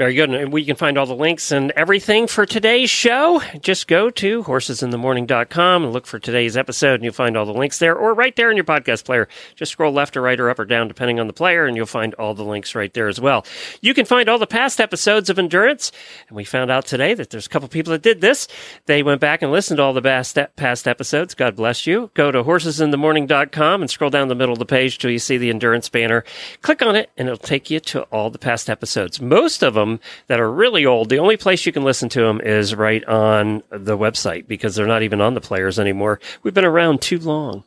[0.01, 0.31] Very good.
[0.31, 3.39] And we can find all the links and everything for today's show.
[3.61, 7.77] Just go to horsesinthemorning.com and look for today's episode, and you'll find all the links
[7.77, 9.27] there, or right there in your podcast player.
[9.53, 11.85] Just scroll left or right or up or down, depending on the player, and you'll
[11.85, 13.45] find all the links right there as well.
[13.81, 15.91] You can find all the past episodes of Endurance,
[16.27, 18.47] and we found out today that there's a couple people that did this.
[18.87, 21.35] They went back and listened to all the past, past episodes.
[21.35, 22.09] God bless you.
[22.15, 25.51] Go to horsesinthemorning.com and scroll down the middle of the page till you see the
[25.51, 26.23] Endurance banner.
[26.63, 29.21] Click on it, and it'll take you to all the past episodes.
[29.21, 29.90] Most of them
[30.27, 33.63] that are really old, the only place you can listen to them is right on
[33.69, 36.19] the website because they're not even on the players anymore.
[36.43, 37.63] We've been around too long.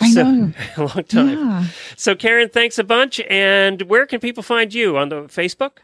[0.00, 0.52] I So- know.
[0.76, 1.38] a long time.
[1.38, 1.64] Yeah.
[1.96, 3.20] So, Karen, thanks a bunch.
[3.28, 5.78] And where can people find you on the Facebook?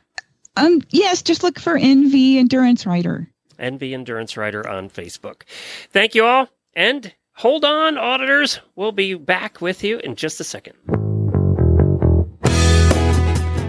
[0.57, 3.29] Um, yes, just look for NV Endurance Rider.
[3.59, 5.43] NV Endurance Rider on Facebook.
[5.91, 6.49] Thank you all.
[6.75, 8.61] And hold on, auditors.
[8.75, 10.75] We'll be back with you in just a second.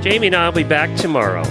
[0.03, 1.43] Jamie and I will be back tomorrow.